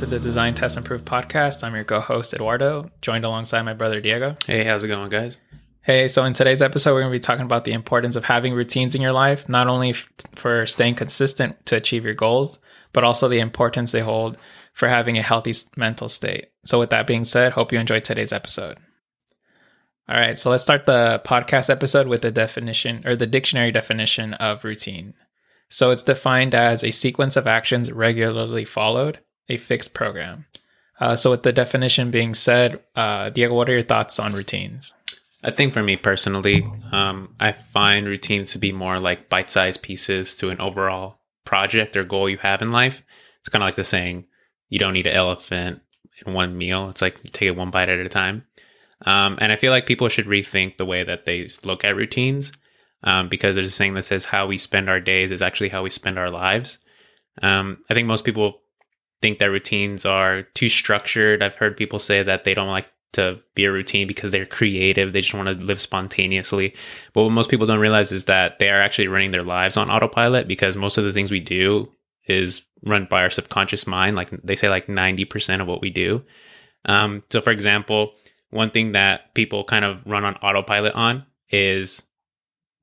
to 0.00 0.06
the 0.06 0.18
Design 0.18 0.54
Test 0.54 0.78
Improve 0.78 1.04
podcast. 1.04 1.62
I'm 1.62 1.74
your 1.74 1.84
co 1.84 2.00
host, 2.00 2.32
Eduardo, 2.32 2.90
joined 3.02 3.26
alongside 3.26 3.60
my 3.62 3.74
brother, 3.74 4.00
Diego. 4.00 4.34
Hey, 4.46 4.64
how's 4.64 4.82
it 4.82 4.88
going, 4.88 5.10
guys? 5.10 5.40
Hey, 5.82 6.08
so 6.08 6.24
in 6.24 6.32
today's 6.32 6.62
episode, 6.62 6.94
we're 6.94 7.02
going 7.02 7.12
to 7.12 7.18
be 7.18 7.20
talking 7.20 7.44
about 7.44 7.66
the 7.66 7.74
importance 7.74 8.16
of 8.16 8.24
having 8.24 8.54
routines 8.54 8.94
in 8.94 9.02
your 9.02 9.12
life, 9.12 9.46
not 9.46 9.66
only 9.66 9.90
f- 9.90 10.10
for 10.36 10.64
staying 10.64 10.94
consistent 10.94 11.66
to 11.66 11.76
achieve 11.76 12.06
your 12.06 12.14
goals, 12.14 12.60
but 12.94 13.04
also 13.04 13.28
the 13.28 13.40
importance 13.40 13.92
they 13.92 14.00
hold 14.00 14.38
for 14.72 14.88
having 14.88 15.18
a 15.18 15.22
healthy 15.22 15.52
mental 15.76 16.08
state. 16.08 16.46
So, 16.64 16.78
with 16.78 16.88
that 16.90 17.06
being 17.06 17.24
said, 17.24 17.52
hope 17.52 17.70
you 17.70 17.78
enjoyed 17.78 18.04
today's 18.04 18.32
episode. 18.32 18.78
All 20.08 20.16
right, 20.16 20.38
so 20.38 20.48
let's 20.48 20.62
start 20.62 20.86
the 20.86 21.20
podcast 21.26 21.68
episode 21.68 22.06
with 22.06 22.22
the 22.22 22.30
definition 22.30 23.06
or 23.06 23.16
the 23.16 23.26
dictionary 23.26 23.70
definition 23.70 24.32
of 24.32 24.64
routine. 24.64 25.12
So 25.68 25.90
it's 25.90 26.02
defined 26.02 26.54
as 26.54 26.82
a 26.82 26.90
sequence 26.90 27.36
of 27.36 27.46
actions 27.46 27.92
regularly 27.92 28.64
followed, 28.64 29.20
a 29.50 29.56
fixed 29.56 29.94
program. 29.94 30.46
Uh, 30.98 31.16
so 31.16 31.30
with 31.30 31.42
the 31.42 31.52
definition 31.52 32.10
being 32.10 32.34
said, 32.34 32.80
uh, 32.94 33.30
Diego, 33.30 33.54
what 33.54 33.68
are 33.68 33.72
your 33.72 33.82
thoughts 33.82 34.18
on 34.18 34.32
routines? 34.32 34.92
I 35.42 35.50
think 35.50 35.72
for 35.72 35.82
me 35.82 35.96
personally, 35.96 36.66
um, 36.92 37.34
I 37.40 37.52
find 37.52 38.06
routines 38.06 38.52
to 38.52 38.58
be 38.58 38.72
more 38.72 39.00
like 39.00 39.30
bite 39.30 39.48
sized 39.48 39.82
pieces 39.82 40.36
to 40.36 40.50
an 40.50 40.60
overall 40.60 41.20
project 41.44 41.96
or 41.96 42.04
goal 42.04 42.28
you 42.28 42.36
have 42.38 42.60
in 42.60 42.70
life. 42.70 43.02
It's 43.38 43.48
kind 43.48 43.62
of 43.62 43.66
like 43.66 43.76
the 43.76 43.84
saying, 43.84 44.26
you 44.68 44.78
don't 44.78 44.92
need 44.92 45.06
an 45.06 45.16
elephant 45.16 45.80
in 46.24 46.34
one 46.34 46.58
meal. 46.58 46.90
It's 46.90 47.00
like 47.00 47.18
you 47.22 47.30
take 47.30 47.48
it 47.48 47.56
one 47.56 47.70
bite 47.70 47.88
at 47.88 47.98
a 47.98 48.08
time. 48.08 48.44
Um, 49.06 49.38
and 49.40 49.50
I 49.50 49.56
feel 49.56 49.72
like 49.72 49.86
people 49.86 50.08
should 50.08 50.26
rethink 50.26 50.76
the 50.76 50.84
way 50.84 51.02
that 51.02 51.24
they 51.24 51.48
look 51.64 51.84
at 51.84 51.96
routines 51.96 52.52
um, 53.02 53.30
because 53.30 53.54
there's 53.54 53.68
a 53.68 53.70
saying 53.70 53.94
that 53.94 54.04
says 54.04 54.26
how 54.26 54.46
we 54.46 54.58
spend 54.58 54.90
our 54.90 55.00
days 55.00 55.32
is 55.32 55.40
actually 55.40 55.70
how 55.70 55.82
we 55.82 55.90
spend 55.90 56.18
our 56.18 56.30
lives. 56.30 56.78
Um, 57.40 57.78
I 57.88 57.94
think 57.94 58.06
most 58.06 58.24
people 58.24 58.59
think 59.22 59.38
that 59.38 59.50
routines 59.50 60.06
are 60.06 60.42
too 60.42 60.68
structured. 60.68 61.42
I've 61.42 61.56
heard 61.56 61.76
people 61.76 61.98
say 61.98 62.22
that 62.22 62.44
they 62.44 62.54
don't 62.54 62.68
like 62.68 62.90
to 63.12 63.40
be 63.54 63.64
a 63.64 63.72
routine 63.72 64.06
because 64.06 64.30
they're 64.30 64.46
creative. 64.46 65.12
They 65.12 65.20
just 65.20 65.34
want 65.34 65.48
to 65.48 65.64
live 65.64 65.80
spontaneously. 65.80 66.74
But 67.12 67.24
what 67.24 67.32
most 67.32 67.50
people 67.50 67.66
don't 67.66 67.80
realize 67.80 68.12
is 68.12 68.26
that 68.26 68.58
they 68.58 68.70
are 68.70 68.80
actually 68.80 69.08
running 69.08 69.32
their 69.32 69.42
lives 69.42 69.76
on 69.76 69.90
autopilot 69.90 70.46
because 70.46 70.76
most 70.76 70.96
of 70.96 71.04
the 71.04 71.12
things 71.12 71.30
we 71.30 71.40
do 71.40 71.90
is 72.26 72.62
run 72.84 73.06
by 73.10 73.22
our 73.22 73.30
subconscious 73.30 73.86
mind. 73.86 74.16
Like 74.16 74.30
they 74.42 74.56
say, 74.56 74.68
like 74.68 74.86
90% 74.86 75.60
of 75.60 75.66
what 75.66 75.80
we 75.80 75.90
do. 75.90 76.24
Um, 76.84 77.22
so, 77.28 77.40
for 77.40 77.50
example, 77.50 78.12
one 78.50 78.70
thing 78.70 78.92
that 78.92 79.34
people 79.34 79.64
kind 79.64 79.84
of 79.84 80.06
run 80.06 80.24
on 80.24 80.36
autopilot 80.36 80.94
on 80.94 81.26
is 81.50 82.04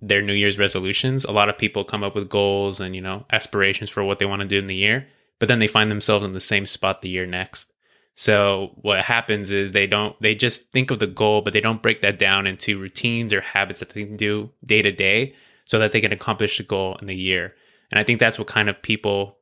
their 0.01 0.21
New 0.21 0.33
Year's 0.33 0.59
resolutions. 0.59 1.23
A 1.23 1.31
lot 1.31 1.49
of 1.49 1.57
people 1.57 1.83
come 1.83 2.03
up 2.03 2.15
with 2.15 2.29
goals 2.29 2.79
and, 2.79 2.95
you 2.95 3.01
know, 3.01 3.25
aspirations 3.31 3.89
for 3.89 4.03
what 4.03 4.19
they 4.19 4.25
want 4.25 4.41
to 4.41 4.47
do 4.47 4.59
in 4.59 4.67
the 4.67 4.75
year, 4.75 5.07
but 5.39 5.47
then 5.47 5.59
they 5.59 5.67
find 5.67 5.91
themselves 5.91 6.25
in 6.25 6.31
the 6.31 6.39
same 6.39 6.65
spot 6.65 7.01
the 7.01 7.09
year 7.09 7.25
next. 7.25 7.73
So 8.15 8.71
what 8.81 9.05
happens 9.05 9.51
is 9.51 9.71
they 9.71 9.85
don't 9.85 10.19
they 10.21 10.33
just 10.33 10.71
think 10.71 10.89
of 10.89 10.99
the 10.99 11.07
goal, 11.07 11.41
but 11.41 11.53
they 11.53 11.61
don't 11.61 11.83
break 11.83 12.01
that 12.01 12.17
down 12.17 12.47
into 12.47 12.79
routines 12.79 13.31
or 13.31 13.41
habits 13.41 13.79
that 13.79 13.89
they 13.89 14.03
can 14.03 14.17
do 14.17 14.49
day 14.65 14.81
to 14.81 14.91
day 14.91 15.35
so 15.65 15.77
that 15.77 15.91
they 15.91 16.01
can 16.01 16.11
accomplish 16.11 16.57
the 16.57 16.63
goal 16.63 16.97
in 16.99 17.05
the 17.05 17.15
year. 17.15 17.53
And 17.91 17.99
I 17.99 18.03
think 18.03 18.19
that's 18.19 18.39
what 18.39 18.47
kind 18.47 18.69
of 18.69 18.81
people 18.81 19.37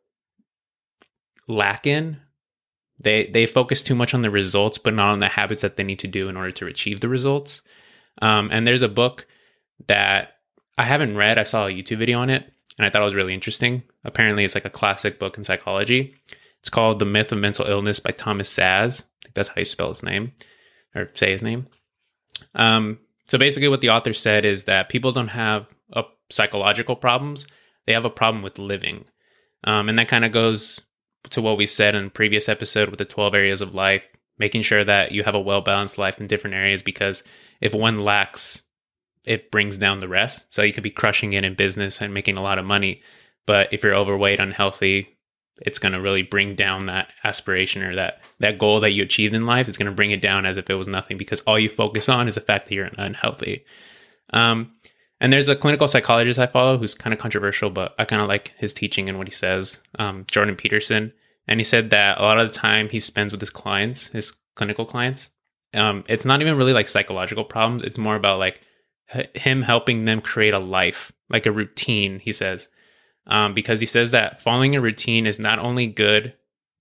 lack 1.47 1.87
in. 1.87 2.19
They 2.99 3.27
they 3.27 3.45
focus 3.45 3.81
too 3.81 3.95
much 3.95 4.13
on 4.13 4.23
the 4.23 4.30
results, 4.30 4.77
but 4.77 4.93
not 4.93 5.11
on 5.11 5.19
the 5.19 5.30
habits 5.30 5.61
that 5.61 5.77
they 5.77 5.83
need 5.83 5.99
to 5.99 6.07
do 6.07 6.27
in 6.27 6.35
order 6.35 6.52
to 6.52 6.67
achieve 6.67 6.99
the 6.99 7.09
results. 7.09 7.61
Um, 8.21 8.49
and 8.52 8.67
there's 8.67 8.81
a 8.81 8.89
book 8.89 9.25
that 9.87 10.33
I 10.77 10.83
haven't 10.83 11.15
read. 11.15 11.37
I 11.37 11.43
saw 11.43 11.67
a 11.67 11.71
YouTube 11.71 11.97
video 11.97 12.19
on 12.19 12.30
it, 12.30 12.52
and 12.77 12.86
I 12.86 12.89
thought 12.89 13.02
it 13.02 13.05
was 13.05 13.15
really 13.15 13.33
interesting. 13.33 13.83
Apparently, 14.03 14.43
it's 14.43 14.55
like 14.55 14.65
a 14.65 14.69
classic 14.69 15.19
book 15.19 15.37
in 15.37 15.43
psychology. 15.43 16.13
It's 16.59 16.69
called 16.69 16.99
The 16.99 17.05
Myth 17.05 17.31
of 17.31 17.37
Mental 17.37 17.65
Illness 17.65 17.99
by 17.99 18.11
Thomas 18.11 18.53
Szasz. 18.53 19.03
I 19.03 19.21
think 19.23 19.36
that's 19.36 19.49
how 19.49 19.59
you 19.59 19.65
spell 19.65 19.89
his 19.89 20.03
name 20.03 20.33
or 20.93 21.09
say 21.14 21.31
his 21.31 21.43
name. 21.43 21.67
Um, 22.53 22.99
so 23.25 23.37
basically, 23.37 23.69
what 23.69 23.81
the 23.81 23.89
author 23.89 24.14
said 24.14 24.45
is 24.45 24.65
that 24.65 24.89
people 24.89 25.11
don't 25.11 25.30
have 25.30 25.67
a 25.93 26.03
psychological 26.30 26.95
problems; 26.95 27.47
they 27.85 27.93
have 27.93 28.05
a 28.05 28.09
problem 28.09 28.43
with 28.43 28.59
living, 28.59 29.05
um, 29.64 29.89
and 29.89 29.97
that 29.97 30.08
kind 30.08 30.25
of 30.25 30.31
goes 30.31 30.81
to 31.31 31.41
what 31.41 31.58
we 31.58 31.65
said 31.65 31.95
in 31.95 32.09
previous 32.09 32.49
episode 32.49 32.89
with 32.89 32.99
the 32.99 33.05
twelve 33.05 33.33
areas 33.35 33.61
of 33.61 33.73
life. 33.73 34.08
Making 34.37 34.64
sure 34.64 34.83
that 34.83 35.14
you 35.14 35.23
have 35.23 35.35
a 35.35 35.39
well 35.39 35.61
balanced 35.61 35.97
life 35.97 36.19
in 36.19 36.27
different 36.27 36.55
areas, 36.55 36.81
because 36.81 37.23
if 37.61 37.73
one 37.73 37.99
lacks 37.99 38.64
it 39.25 39.52
brings 39.52 39.77
down 39.77 39.99
the 39.99 40.08
rest. 40.08 40.53
So 40.53 40.61
you 40.61 40.73
could 40.73 40.83
be 40.83 40.91
crushing 40.91 41.33
it 41.33 41.43
in 41.43 41.55
business 41.55 42.02
and 42.02 42.13
making 42.13 42.37
a 42.37 42.41
lot 42.41 42.59
of 42.59 42.65
money, 42.65 43.02
but 43.45 43.71
if 43.71 43.83
you're 43.83 43.95
overweight, 43.95 44.39
unhealthy, 44.39 45.17
it's 45.61 45.80
going 45.80 45.93
to 45.93 46.02
really 46.02 46.23
bring 46.23 46.55
down 46.55 46.86
that 46.86 47.09
aspiration 47.23 47.81
or 47.81 47.95
that 47.95 48.21
that 48.39 48.59
goal 48.59 48.81
that 48.81 48.91
you 48.91 49.03
achieved 49.03 49.33
in 49.33 49.45
life. 49.45 49.67
It's 49.67 49.77
going 49.77 49.89
to 49.89 49.95
bring 49.95 50.11
it 50.11 50.21
down 50.21 50.45
as 50.45 50.58
if 50.58 50.69
it 50.69 50.75
was 50.75 50.87
nothing 50.87 51.17
because 51.17 51.41
all 51.41 51.58
you 51.58 51.69
focus 51.69 52.09
on 52.09 52.27
is 52.27 52.35
the 52.35 52.41
fact 52.41 52.67
that 52.67 52.75
you're 52.75 52.89
unhealthy. 52.97 53.64
Um, 54.31 54.71
and 55.21 55.31
there's 55.31 55.47
a 55.47 55.55
clinical 55.55 55.87
psychologist 55.87 56.39
I 56.39 56.47
follow 56.47 56.77
who's 56.77 56.93
kind 56.93 57.14
of 57.14 57.19
controversial, 57.19 57.69
but 57.69 57.95
I 57.97 58.03
kind 58.05 58.21
of 58.21 58.27
like 58.27 58.53
his 58.58 58.73
teaching 58.73 59.08
and 59.08 59.17
what 59.17 59.27
he 59.27 59.33
says. 59.33 59.80
Um, 59.97 60.25
Jordan 60.27 60.58
Peterson, 60.58 61.14
and 61.47 61.59
he 61.59 61.64
said 61.64 61.89
that 61.91 62.19
a 62.19 62.23
lot 62.23 62.39
of 62.39 62.52
the 62.52 62.53
time 62.53 62.89
he 62.89 62.99
spends 62.99 63.31
with 63.31 63.39
his 63.39 63.49
clients, 63.49 64.08
his 64.08 64.33
clinical 64.55 64.85
clients, 64.85 65.30
um, 65.73 66.03
it's 66.08 66.25
not 66.25 66.41
even 66.41 66.58
really 66.58 66.73
like 66.73 66.87
psychological 66.87 67.45
problems. 67.45 67.83
It's 67.83 67.97
more 67.97 68.15
about 68.15 68.39
like 68.39 68.61
him 69.08 69.61
helping 69.61 70.05
them 70.05 70.21
create 70.21 70.54
a 70.54 70.60
life, 70.60 71.11
like 71.30 71.45
a 71.45 71.52
routine, 71.52 72.20
he 72.20 72.32
says. 72.32 72.70
Um, 73.27 73.54
because 73.54 73.80
he 73.80 73.86
says 73.86 74.11
that 74.11 74.39
following 74.39 74.76
a 74.76 74.82
routine 74.82 75.26
is 75.26 75.39
not 75.39 75.60
only 75.60 75.88
good, 75.88 76.33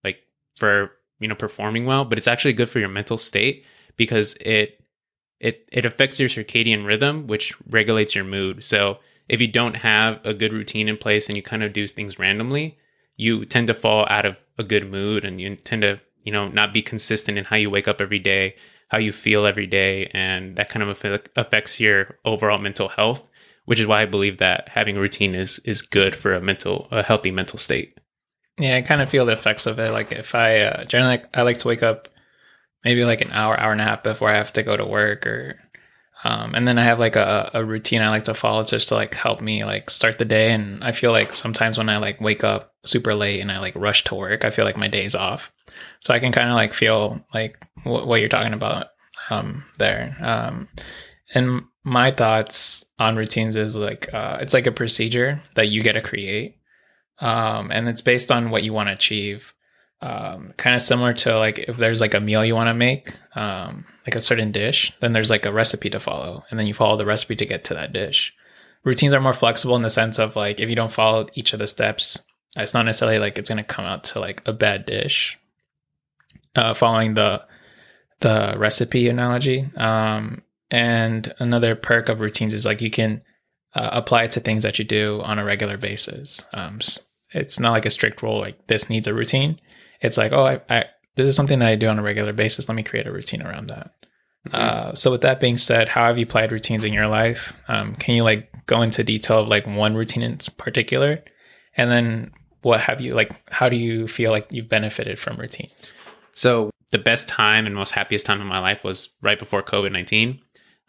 like 0.02 0.18
for, 0.56 0.92
you 1.18 1.28
know, 1.28 1.34
performing 1.34 1.86
well, 1.86 2.04
but 2.04 2.18
it's 2.18 2.28
actually 2.28 2.52
good 2.52 2.68
for 2.68 2.80
your 2.80 2.88
mental 2.88 3.16
state 3.16 3.64
because 3.96 4.34
it, 4.40 4.82
it, 5.40 5.68
it 5.72 5.86
affects 5.86 6.20
your 6.20 6.28
circadian 6.28 6.86
rhythm, 6.86 7.26
which 7.26 7.54
regulates 7.68 8.14
your 8.14 8.24
mood. 8.24 8.62
So 8.62 8.98
if 9.28 9.40
you 9.40 9.48
don't 9.48 9.76
have 9.76 10.20
a 10.24 10.34
good 10.34 10.52
routine 10.52 10.88
in 10.88 10.96
place 10.96 11.28
and 11.28 11.36
you 11.36 11.42
kind 11.42 11.62
of 11.62 11.72
do 11.72 11.86
things 11.86 12.18
randomly, 12.18 12.78
you 13.16 13.44
tend 13.44 13.66
to 13.68 13.74
fall 13.74 14.06
out 14.10 14.26
of 14.26 14.36
a 14.58 14.64
good 14.64 14.90
mood 14.90 15.24
and 15.24 15.40
you 15.40 15.56
tend 15.56 15.82
to, 15.82 16.00
you 16.24 16.32
know, 16.32 16.48
not 16.48 16.74
be 16.74 16.82
consistent 16.82 17.38
in 17.38 17.44
how 17.44 17.56
you 17.56 17.70
wake 17.70 17.88
up 17.88 18.00
every 18.00 18.18
day 18.18 18.54
how 18.88 18.98
you 18.98 19.12
feel 19.12 19.46
every 19.46 19.66
day, 19.66 20.10
and 20.12 20.56
that 20.56 20.68
kind 20.68 20.82
of 20.82 21.04
affects 21.36 21.80
your 21.80 22.18
overall 22.24 22.58
mental 22.58 22.88
health. 22.88 23.30
Which 23.66 23.80
is 23.80 23.86
why 23.86 24.02
I 24.02 24.06
believe 24.06 24.38
that 24.38 24.68
having 24.68 24.96
a 24.98 25.00
routine 25.00 25.34
is 25.34 25.58
is 25.60 25.80
good 25.80 26.14
for 26.14 26.32
a 26.32 26.40
mental 26.40 26.86
a 26.90 27.02
healthy 27.02 27.30
mental 27.30 27.58
state. 27.58 27.94
Yeah, 28.58 28.76
I 28.76 28.82
kind 28.82 29.00
of 29.00 29.08
feel 29.08 29.24
the 29.24 29.32
effects 29.32 29.66
of 29.66 29.78
it. 29.78 29.90
Like 29.90 30.12
if 30.12 30.34
I 30.34 30.60
uh, 30.60 30.84
generally 30.84 31.22
I 31.32 31.42
like 31.42 31.58
to 31.58 31.68
wake 31.68 31.82
up 31.82 32.08
maybe 32.84 33.04
like 33.04 33.22
an 33.22 33.32
hour, 33.32 33.58
hour 33.58 33.72
and 33.72 33.80
a 33.80 33.84
half 33.84 34.02
before 34.02 34.28
I 34.28 34.36
have 34.36 34.52
to 34.52 34.62
go 34.62 34.76
to 34.76 34.84
work, 34.84 35.26
or 35.26 35.58
um, 36.24 36.54
and 36.54 36.66
then 36.66 36.78
I 36.78 36.84
have 36.84 36.98
like 36.98 37.16
a, 37.16 37.50
a 37.52 37.64
routine 37.64 38.00
I 38.00 38.08
like 38.08 38.24
to 38.24 38.34
follow 38.34 38.64
just 38.64 38.88
to 38.88 38.94
like 38.94 39.14
help 39.14 39.40
me 39.40 39.64
like 39.64 39.90
start 39.90 40.18
the 40.18 40.24
day. 40.24 40.52
And 40.52 40.82
I 40.82 40.92
feel 40.92 41.12
like 41.12 41.34
sometimes 41.34 41.76
when 41.76 41.88
I 41.88 41.98
like 41.98 42.20
wake 42.20 42.44
up 42.44 42.74
super 42.84 43.14
late 43.14 43.40
and 43.40 43.52
I 43.52 43.58
like 43.58 43.74
rush 43.74 44.04
to 44.04 44.14
work, 44.14 44.44
I 44.44 44.50
feel 44.50 44.64
like 44.64 44.76
my 44.76 44.88
day's 44.88 45.14
off. 45.14 45.52
So 46.00 46.14
I 46.14 46.20
can 46.20 46.32
kind 46.32 46.48
of 46.48 46.54
like 46.54 46.74
feel 46.74 47.24
like 47.32 47.66
what, 47.82 48.06
what 48.06 48.20
you're 48.20 48.28
talking 48.28 48.54
about 48.54 48.88
um, 49.30 49.64
there. 49.78 50.16
Um, 50.20 50.68
and 51.34 51.62
my 51.82 52.10
thoughts 52.10 52.84
on 52.98 53.16
routines 53.16 53.56
is 53.56 53.76
like 53.76 54.12
uh, 54.12 54.38
it's 54.40 54.54
like 54.54 54.66
a 54.66 54.72
procedure 54.72 55.42
that 55.54 55.68
you 55.68 55.82
get 55.82 55.92
to 55.92 56.00
create, 56.00 56.56
um, 57.18 57.70
and 57.70 57.88
it's 57.88 58.00
based 58.00 58.32
on 58.32 58.50
what 58.50 58.62
you 58.62 58.72
want 58.72 58.88
to 58.88 58.94
achieve. 58.94 59.52
Um, 60.00 60.52
kind 60.56 60.76
of 60.76 60.82
similar 60.82 61.14
to 61.14 61.38
like 61.38 61.58
if 61.58 61.76
there's 61.76 62.00
like 62.00 62.14
a 62.14 62.20
meal 62.20 62.44
you 62.44 62.54
want 62.54 62.68
to 62.68 62.74
make, 62.74 63.14
um, 63.36 63.86
like 64.06 64.14
a 64.14 64.20
certain 64.20 64.52
dish, 64.52 64.92
then 65.00 65.12
there's 65.12 65.30
like 65.30 65.46
a 65.46 65.52
recipe 65.52 65.90
to 65.90 66.00
follow, 66.00 66.44
and 66.50 66.58
then 66.58 66.66
you 66.66 66.74
follow 66.74 66.96
the 66.96 67.06
recipe 67.06 67.36
to 67.36 67.46
get 67.46 67.64
to 67.64 67.74
that 67.74 67.92
dish. 67.92 68.32
Routines 68.84 69.14
are 69.14 69.20
more 69.20 69.32
flexible 69.32 69.76
in 69.76 69.82
the 69.82 69.90
sense 69.90 70.18
of 70.18 70.36
like 70.36 70.60
if 70.60 70.68
you 70.68 70.76
don't 70.76 70.92
follow 70.92 71.26
each 71.34 71.52
of 71.52 71.58
the 71.58 71.66
steps, 71.66 72.22
it's 72.56 72.74
not 72.74 72.84
necessarily 72.84 73.18
like 73.18 73.38
it's 73.38 73.48
going 73.48 73.58
to 73.58 73.64
come 73.64 73.84
out 73.84 74.04
to 74.04 74.20
like 74.20 74.42
a 74.46 74.52
bad 74.52 74.84
dish. 74.86 75.38
Uh, 76.56 76.72
following 76.74 77.14
the 77.14 77.42
the 78.20 78.54
recipe 78.56 79.08
analogy. 79.08 79.68
Um, 79.76 80.42
and 80.70 81.34
another 81.38 81.74
perk 81.74 82.08
of 82.08 82.20
routines 82.20 82.54
is 82.54 82.64
like 82.64 82.80
you 82.80 82.90
can 82.90 83.22
uh, 83.74 83.90
apply 83.92 84.24
it 84.24 84.30
to 84.32 84.40
things 84.40 84.62
that 84.62 84.78
you 84.78 84.84
do 84.84 85.20
on 85.22 85.38
a 85.38 85.44
regular 85.44 85.76
basis. 85.76 86.44
Um, 86.52 86.80
it's 87.32 87.60
not 87.60 87.72
like 87.72 87.86
a 87.86 87.90
strict 87.90 88.22
rule, 88.22 88.38
like 88.38 88.66
this 88.66 88.88
needs 88.88 89.06
a 89.06 89.14
routine. 89.14 89.60
It's 90.00 90.16
like, 90.16 90.32
oh, 90.32 90.46
I, 90.46 90.60
I, 90.70 90.84
this 91.16 91.28
is 91.28 91.36
something 91.36 91.58
that 91.58 91.68
I 91.68 91.76
do 91.76 91.88
on 91.88 91.98
a 91.98 92.02
regular 92.02 92.32
basis. 92.32 92.68
Let 92.68 92.76
me 92.76 92.82
create 92.82 93.06
a 93.06 93.12
routine 93.12 93.42
around 93.42 93.68
that. 93.68 93.90
Mm-hmm. 94.48 94.54
Uh, 94.54 94.94
so 94.94 95.10
with 95.10 95.22
that 95.22 95.40
being 95.40 95.58
said, 95.58 95.88
how 95.88 96.06
have 96.06 96.18
you 96.18 96.24
applied 96.24 96.52
routines 96.52 96.84
in 96.84 96.92
your 96.92 97.08
life? 97.08 97.62
Um, 97.68 97.94
can 97.94 98.14
you 98.14 98.22
like 98.22 98.50
go 98.66 98.82
into 98.82 99.04
detail 99.04 99.40
of 99.40 99.48
like 99.48 99.66
one 99.66 99.94
routine 99.94 100.22
in 100.22 100.38
particular? 100.56 101.22
And 101.76 101.90
then 101.90 102.32
what 102.62 102.80
have 102.80 103.00
you 103.00 103.14
like, 103.14 103.32
how 103.50 103.68
do 103.68 103.76
you 103.76 104.06
feel 104.08 104.30
like 104.30 104.48
you've 104.50 104.68
benefited 104.68 105.18
from 105.18 105.36
routines? 105.36 105.94
So 106.34 106.70
the 106.90 106.98
best 106.98 107.28
time 107.28 107.66
and 107.66 107.74
most 107.74 107.92
happiest 107.92 108.26
time 108.26 108.40
of 108.40 108.46
my 108.46 108.58
life 108.58 108.84
was 108.84 109.10
right 109.22 109.38
before 109.38 109.62
COVID 109.62 109.92
19. 109.92 110.40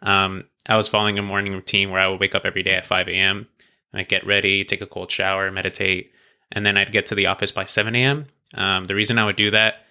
Um, 0.02 0.44
I 0.66 0.76
was 0.76 0.88
following 0.88 1.18
a 1.18 1.22
morning 1.22 1.52
routine 1.52 1.90
where 1.90 2.00
I 2.00 2.08
would 2.08 2.20
wake 2.20 2.34
up 2.34 2.44
every 2.44 2.62
day 2.62 2.74
at 2.74 2.86
5 2.86 3.08
a.m. 3.08 3.46
and 3.92 4.00
I'd 4.00 4.08
get 4.08 4.26
ready, 4.26 4.64
take 4.64 4.80
a 4.80 4.86
cold 4.86 5.10
shower, 5.10 5.50
meditate, 5.50 6.12
and 6.52 6.66
then 6.66 6.76
I'd 6.76 6.92
get 6.92 7.06
to 7.06 7.14
the 7.14 7.26
office 7.26 7.52
by 7.52 7.64
7 7.64 7.94
a.m. 7.94 8.26
Um, 8.54 8.84
the 8.84 8.94
reason 8.94 9.18
I 9.18 9.26
would 9.26 9.36
do 9.36 9.50
that 9.50 9.86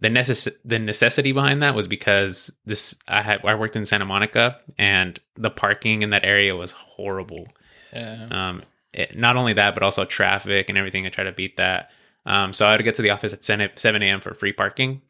the 0.00 0.08
necess- 0.08 0.54
the 0.64 0.78
necessity 0.78 1.32
behind 1.32 1.62
that 1.62 1.74
was 1.74 1.86
because 1.86 2.50
this 2.64 2.96
I 3.06 3.22
had 3.22 3.44
I 3.44 3.54
worked 3.54 3.76
in 3.76 3.86
Santa 3.86 4.06
Monica 4.06 4.58
and 4.78 5.18
the 5.36 5.50
parking 5.50 6.02
in 6.02 6.10
that 6.10 6.24
area 6.24 6.56
was 6.56 6.72
horrible. 6.72 7.46
Yeah. 7.92 8.26
Um, 8.30 8.62
it, 8.92 9.16
not 9.16 9.36
only 9.36 9.52
that, 9.52 9.74
but 9.74 9.82
also 9.82 10.04
traffic 10.04 10.68
and 10.68 10.78
everything. 10.78 11.06
I 11.06 11.10
try 11.10 11.24
to 11.24 11.32
beat 11.32 11.58
that. 11.58 11.90
Um, 12.26 12.52
so 12.52 12.66
I 12.66 12.72
had 12.72 12.76
to 12.78 12.84
get 12.84 12.94
to 12.96 13.02
the 13.02 13.10
office 13.10 13.32
at 13.32 13.44
7 13.44 13.70
7 13.74 14.02
a.m. 14.02 14.20
for 14.20 14.34
free 14.34 14.52
parking. 14.52 15.02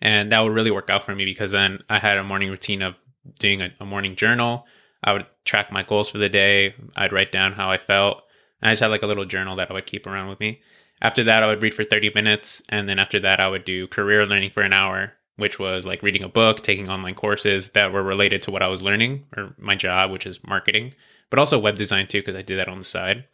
And 0.00 0.32
that 0.32 0.40
would 0.40 0.52
really 0.52 0.70
work 0.70 0.90
out 0.90 1.04
for 1.04 1.14
me 1.14 1.24
because 1.24 1.52
then 1.52 1.80
I 1.88 1.98
had 1.98 2.18
a 2.18 2.24
morning 2.24 2.50
routine 2.50 2.82
of 2.82 2.96
doing 3.38 3.62
a, 3.62 3.70
a 3.80 3.86
morning 3.86 4.16
journal. 4.16 4.66
I 5.04 5.12
would 5.12 5.26
track 5.44 5.70
my 5.70 5.82
goals 5.82 6.10
for 6.10 6.18
the 6.18 6.28
day. 6.28 6.74
I'd 6.96 7.12
write 7.12 7.32
down 7.32 7.52
how 7.52 7.70
I 7.70 7.78
felt. 7.78 8.22
And 8.60 8.68
I 8.68 8.72
just 8.72 8.82
had 8.82 8.90
like 8.90 9.02
a 9.02 9.06
little 9.06 9.24
journal 9.24 9.56
that 9.56 9.70
I 9.70 9.74
would 9.74 9.86
keep 9.86 10.06
around 10.06 10.28
with 10.28 10.40
me. 10.40 10.60
After 11.00 11.24
that, 11.24 11.42
I 11.42 11.46
would 11.46 11.62
read 11.62 11.74
for 11.74 11.84
30 11.84 12.12
minutes. 12.14 12.62
And 12.68 12.88
then 12.88 12.98
after 12.98 13.18
that, 13.20 13.40
I 13.40 13.48
would 13.48 13.64
do 13.64 13.88
career 13.88 14.24
learning 14.26 14.50
for 14.50 14.62
an 14.62 14.72
hour, 14.72 15.12
which 15.36 15.58
was 15.58 15.84
like 15.84 16.02
reading 16.02 16.22
a 16.22 16.28
book, 16.28 16.62
taking 16.62 16.88
online 16.88 17.14
courses 17.14 17.70
that 17.70 17.92
were 17.92 18.02
related 18.02 18.42
to 18.42 18.50
what 18.50 18.62
I 18.62 18.68
was 18.68 18.82
learning 18.82 19.26
or 19.36 19.54
my 19.58 19.74
job, 19.74 20.10
which 20.10 20.26
is 20.26 20.40
marketing, 20.46 20.94
but 21.30 21.38
also 21.38 21.58
web 21.58 21.76
design 21.76 22.06
too, 22.06 22.20
because 22.20 22.36
I 22.36 22.42
did 22.42 22.58
that 22.58 22.68
on 22.68 22.78
the 22.78 22.84
side. 22.84 23.24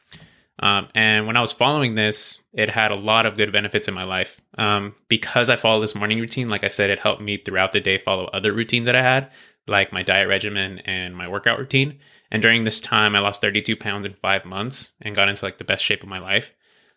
Um, 0.60 0.88
and 0.94 1.26
when 1.26 1.36
I 1.36 1.40
was 1.40 1.52
following 1.52 1.94
this, 1.94 2.40
it 2.52 2.68
had 2.68 2.90
a 2.90 2.96
lot 2.96 3.26
of 3.26 3.36
good 3.36 3.52
benefits 3.52 3.86
in 3.86 3.94
my 3.94 4.04
life. 4.04 4.40
Um, 4.56 4.94
because 5.08 5.48
I 5.48 5.56
follow 5.56 5.80
this 5.80 5.94
morning 5.94 6.18
routine, 6.18 6.48
like 6.48 6.64
I 6.64 6.68
said, 6.68 6.90
it 6.90 6.98
helped 6.98 7.22
me 7.22 7.36
throughout 7.36 7.72
the 7.72 7.80
day 7.80 7.98
follow 7.98 8.24
other 8.32 8.52
routines 8.52 8.86
that 8.86 8.96
I 8.96 9.02
had, 9.02 9.30
like 9.68 9.92
my 9.92 10.02
diet 10.02 10.28
regimen 10.28 10.80
and 10.80 11.16
my 11.16 11.28
workout 11.28 11.58
routine. 11.58 11.98
And 12.30 12.42
during 12.42 12.64
this 12.64 12.80
time, 12.80 13.14
I 13.14 13.20
lost 13.20 13.40
32 13.40 13.76
pounds 13.76 14.04
in 14.04 14.14
five 14.14 14.44
months 14.44 14.92
and 15.00 15.14
got 15.14 15.28
into 15.28 15.44
like 15.44 15.58
the 15.58 15.64
best 15.64 15.84
shape 15.84 16.02
of 16.02 16.08
my 16.08 16.18
life. 16.18 16.52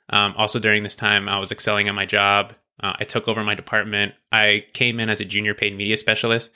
Um, 0.10 0.34
also, 0.36 0.60
during 0.60 0.84
this 0.84 0.96
time, 0.96 1.30
I 1.30 1.40
was 1.40 1.52
excelling 1.52 1.88
at 1.88 1.96
my 1.96 2.06
job. 2.06 2.54
Uh, 2.82 2.94
I 3.00 3.04
took 3.06 3.28
over 3.28 3.44
my 3.44 3.56
department. 3.56 4.14
I 4.32 4.64
came 4.74 5.00
in 5.00 5.10
as 5.10 5.22
a 5.22 5.26
junior 5.26 5.54
paid 5.54 5.78
media 5.78 5.96
specialist. 5.96 6.52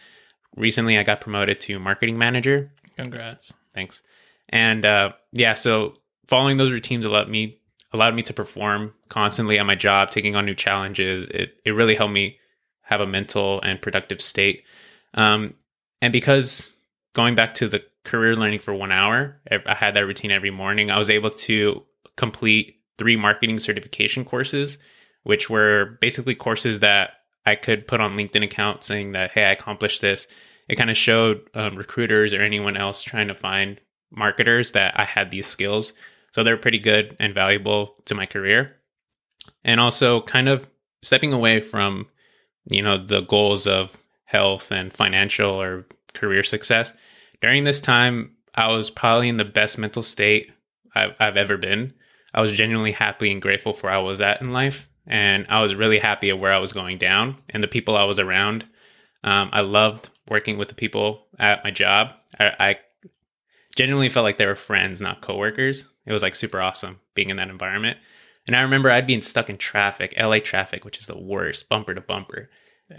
Recently, 0.55 0.97
I 0.97 1.03
got 1.03 1.21
promoted 1.21 1.59
to 1.61 1.79
marketing 1.79 2.17
manager. 2.17 2.71
Congrats. 2.97 3.53
Thanks. 3.73 4.01
And 4.49 4.85
uh, 4.85 5.13
yeah, 5.31 5.53
so 5.53 5.93
following 6.27 6.57
those 6.57 6.71
routines 6.71 7.05
allowed 7.05 7.29
me 7.29 7.59
allowed 7.93 8.15
me 8.15 8.23
to 8.23 8.33
perform 8.33 8.93
constantly 9.09 9.57
at 9.57 9.65
my 9.65 9.75
job, 9.75 10.09
taking 10.11 10.35
on 10.35 10.45
new 10.45 10.55
challenges. 10.55 11.27
It 11.27 11.57
it 11.65 11.71
really 11.71 11.95
helped 11.95 12.13
me 12.13 12.39
have 12.81 13.01
a 13.01 13.07
mental 13.07 13.61
and 13.61 13.81
productive 13.81 14.21
state. 14.21 14.63
Um, 15.13 15.55
and 16.01 16.13
because 16.13 16.69
going 17.13 17.35
back 17.35 17.55
to 17.55 17.67
the 17.67 17.83
career 18.03 18.35
learning 18.35 18.59
for 18.59 18.73
one 18.73 18.91
hour, 18.91 19.41
I 19.49 19.73
had 19.73 19.95
that 19.95 20.05
routine 20.05 20.31
every 20.31 20.51
morning. 20.51 20.91
I 20.91 20.97
was 20.97 21.09
able 21.09 21.31
to 21.31 21.83
complete 22.15 22.79
three 22.97 23.15
marketing 23.15 23.59
certification 23.59 24.23
courses, 24.23 24.77
which 25.23 25.49
were 25.49 25.97
basically 25.99 26.35
courses 26.35 26.81
that 26.81 27.11
I 27.45 27.55
could 27.55 27.87
put 27.87 28.01
on 28.01 28.15
LinkedIn 28.15 28.43
account 28.43 28.83
saying 28.83 29.13
that, 29.13 29.31
hey, 29.31 29.45
I 29.45 29.51
accomplished 29.51 30.01
this. 30.01 30.27
It 30.67 30.75
kind 30.75 30.89
of 30.89 30.97
showed 30.97 31.47
um, 31.53 31.75
recruiters 31.75 32.33
or 32.33 32.41
anyone 32.41 32.77
else 32.77 33.01
trying 33.03 33.27
to 33.27 33.35
find 33.35 33.79
marketers 34.11 34.71
that 34.71 34.99
I 34.99 35.03
had 35.03 35.31
these 35.31 35.47
skills. 35.47 35.93
So 36.35 36.43
they're 36.43 36.57
pretty 36.57 36.79
good 36.79 37.15
and 37.17 37.33
valuable 37.33 37.95
to 38.03 38.13
my 38.13 38.25
career. 38.25 38.75
And 39.63 39.79
also 39.79 40.19
kind 40.19 40.49
of 40.49 40.67
stepping 41.01 41.31
away 41.31 41.61
from, 41.61 42.07
you 42.69 42.81
know, 42.81 42.97
the 42.97 43.21
goals 43.21 43.65
of 43.65 43.95
health 44.25 44.69
and 44.69 44.91
financial 44.91 45.49
or 45.49 45.85
career 46.13 46.43
success. 46.43 46.91
During 47.39 47.63
this 47.63 47.79
time, 47.79 48.35
I 48.53 48.69
was 48.69 48.89
probably 48.89 49.29
in 49.29 49.37
the 49.37 49.45
best 49.45 49.77
mental 49.77 50.01
state 50.03 50.51
I've, 50.93 51.15
I've 51.21 51.37
ever 51.37 51.55
been. 51.55 51.93
I 52.33 52.41
was 52.41 52.51
genuinely 52.51 52.91
happy 52.91 53.31
and 53.31 53.41
grateful 53.41 53.71
for 53.71 53.87
where 53.87 53.95
I 53.95 53.99
was 53.99 54.19
at 54.19 54.41
in 54.41 54.51
life. 54.51 54.89
And 55.07 55.45
I 55.47 55.61
was 55.61 55.73
really 55.73 55.99
happy 55.99 56.31
at 56.31 56.37
where 56.37 56.51
I 56.51 56.59
was 56.59 56.73
going 56.73 56.97
down 56.97 57.37
and 57.47 57.63
the 57.63 57.69
people 57.69 57.95
I 57.95 58.03
was 58.03 58.19
around. 58.19 58.65
Um, 59.23 59.51
I 59.53 59.61
loved 59.61 60.09
working 60.27 60.57
with 60.57 60.67
the 60.67 60.75
people 60.75 61.27
at 61.39 61.63
my 61.63 61.71
job. 61.71 62.09
I, 62.37 62.51
I 62.59 62.75
genuinely 63.77 64.09
felt 64.09 64.25
like 64.25 64.37
they 64.37 64.45
were 64.45 64.57
friends, 64.57 64.99
not 64.99 65.21
coworkers. 65.21 65.91
It 66.05 66.13
was 66.13 66.21
like 66.21 66.35
super 66.35 66.61
awesome 66.61 66.99
being 67.13 67.29
in 67.29 67.37
that 67.37 67.49
environment. 67.49 67.97
And 68.47 68.55
I 68.55 68.61
remember 68.61 68.91
I'd 68.91 69.07
be 69.07 69.19
stuck 69.21 69.49
in 69.49 69.57
traffic, 69.57 70.13
LA 70.17 70.39
traffic, 70.39 70.85
which 70.85 70.97
is 70.97 71.07
the 71.07 71.17
worst, 71.17 71.67
bumper 71.67 71.93
to 71.93 72.01
bumper. 72.01 72.49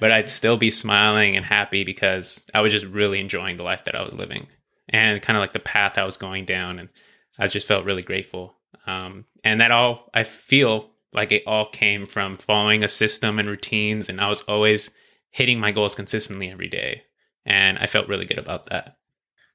But 0.01 0.11
I'd 0.11 0.29
still 0.29 0.57
be 0.57 0.71
smiling 0.71 1.37
and 1.37 1.47
happy 1.47 1.85
because 1.85 2.45
I 2.53 2.61
was 2.61 2.73
just 2.73 2.87
really 2.87 3.21
enjoying 3.21 3.57
the 3.57 3.63
life 3.63 3.85
that 3.85 3.95
I 3.95 4.03
was 4.03 4.15
living 4.15 4.49
and 4.89 5.23
kind 5.23 5.37
of 5.37 5.41
like 5.41 5.53
the 5.53 5.61
path 5.61 5.97
I 5.97 6.05
was 6.05 6.17
going 6.17 6.45
down. 6.45 6.81
And 6.81 6.89
I 7.39 7.47
just 7.47 7.69
felt 7.69 7.85
really 7.85 8.03
grateful. 8.03 8.57
Um, 8.89 9.27
and 9.45 9.61
that 9.61 9.71
all, 9.71 10.11
I 10.13 10.25
feel 10.25 10.91
like 11.13 11.31
it 11.31 11.45
all 11.47 11.67
came 11.67 12.05
from 12.05 12.35
following 12.35 12.83
a 12.83 12.89
system 12.89 13.39
and 13.39 13.49
routines. 13.49 14.09
And 14.09 14.21
I 14.21 14.29
was 14.29 14.43
always 14.43 14.91
hitting 15.31 15.61
my 15.61 15.71
goals 15.71 15.95
consistently 15.95 16.51
every 16.51 16.69
day. 16.69 17.05
And 17.45 17.79
I 17.79 17.87
felt 17.87 18.09
really 18.09 18.27
good 18.27 18.39
about 18.39 18.67
that. 18.67 18.97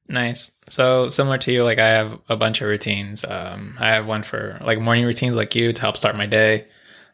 Nice. 0.07 0.51
So 0.67 1.09
similar 1.09 1.37
to 1.39 1.51
you, 1.51 1.63
like 1.63 1.79
I 1.79 1.87
have 1.87 2.19
a 2.27 2.35
bunch 2.35 2.61
of 2.61 2.67
routines. 2.67 3.23
Um, 3.23 3.77
I 3.79 3.93
have 3.93 4.05
one 4.05 4.23
for 4.23 4.59
like 4.61 4.79
morning 4.79 5.05
routines, 5.05 5.35
like 5.35 5.55
you, 5.55 5.71
to 5.71 5.81
help 5.81 5.95
start 5.97 6.17
my 6.17 6.25
day. 6.25 6.65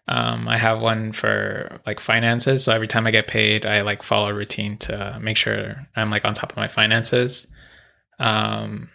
Um, 0.08 0.48
I 0.48 0.58
have 0.58 0.80
one 0.80 1.12
for 1.12 1.80
like 1.86 2.00
finances. 2.00 2.64
So 2.64 2.74
every 2.74 2.88
time 2.88 3.06
I 3.06 3.12
get 3.12 3.28
paid, 3.28 3.66
I 3.66 3.82
like 3.82 4.04
follow 4.04 4.30
a 4.30 4.34
routine 4.34 4.78
to 4.80 5.20
make 5.22 5.38
sure 5.38 5.88
I'm 5.96 6.10
like 6.10 6.26
on 6.26 6.34
top 6.34 6.52
of 6.52 6.58
my 6.58 6.68
finances. 6.68 7.48
Um, 8.20 8.90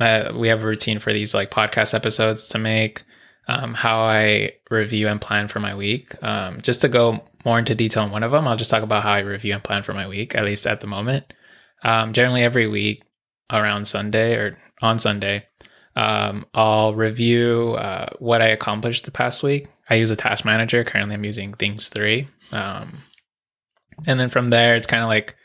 we 0.00 0.48
have 0.48 0.62
a 0.62 0.66
routine 0.66 0.98
for 1.00 1.12
these 1.12 1.34
like 1.34 1.50
podcast 1.50 1.94
episodes 1.94 2.48
to 2.48 2.58
make. 2.58 3.02
Um, 3.50 3.72
how 3.72 4.00
I 4.00 4.52
review 4.70 5.08
and 5.08 5.18
plan 5.18 5.48
for 5.48 5.58
my 5.58 5.74
week. 5.74 6.22
Um, 6.22 6.60
just 6.60 6.82
to 6.82 6.88
go 6.88 7.24
more 7.46 7.58
into 7.58 7.74
detail 7.74 8.02
on 8.02 8.10
one 8.10 8.22
of 8.22 8.30
them, 8.30 8.46
I'll 8.46 8.58
just 8.58 8.70
talk 8.70 8.82
about 8.82 9.02
how 9.02 9.12
I 9.12 9.20
review 9.20 9.54
and 9.54 9.64
plan 9.64 9.82
for 9.82 9.94
my 9.94 10.06
week, 10.06 10.34
at 10.34 10.44
least 10.44 10.66
at 10.66 10.82
the 10.82 10.86
moment. 10.86 11.32
Um, 11.82 12.12
generally, 12.12 12.42
every 12.42 12.66
week, 12.66 13.04
around 13.50 13.86
Sunday 13.86 14.34
or 14.34 14.58
on 14.80 14.98
Sunday, 14.98 15.46
um, 15.96 16.46
I'll 16.54 16.94
review 16.94 17.72
uh, 17.72 18.10
what 18.18 18.40
I 18.40 18.48
accomplished 18.48 19.04
the 19.04 19.10
past 19.10 19.42
week. 19.42 19.66
I 19.90 19.96
use 19.96 20.10
a 20.10 20.16
task 20.16 20.44
manager. 20.44 20.84
Currently, 20.84 21.14
I'm 21.14 21.24
using 21.24 21.54
Things 21.54 21.88
3. 21.88 22.28
Um, 22.52 22.98
and 24.06 24.20
then 24.20 24.28
from 24.28 24.50
there, 24.50 24.76
it's 24.76 24.86
kind 24.86 25.02
of 25.02 25.08
like 25.08 25.36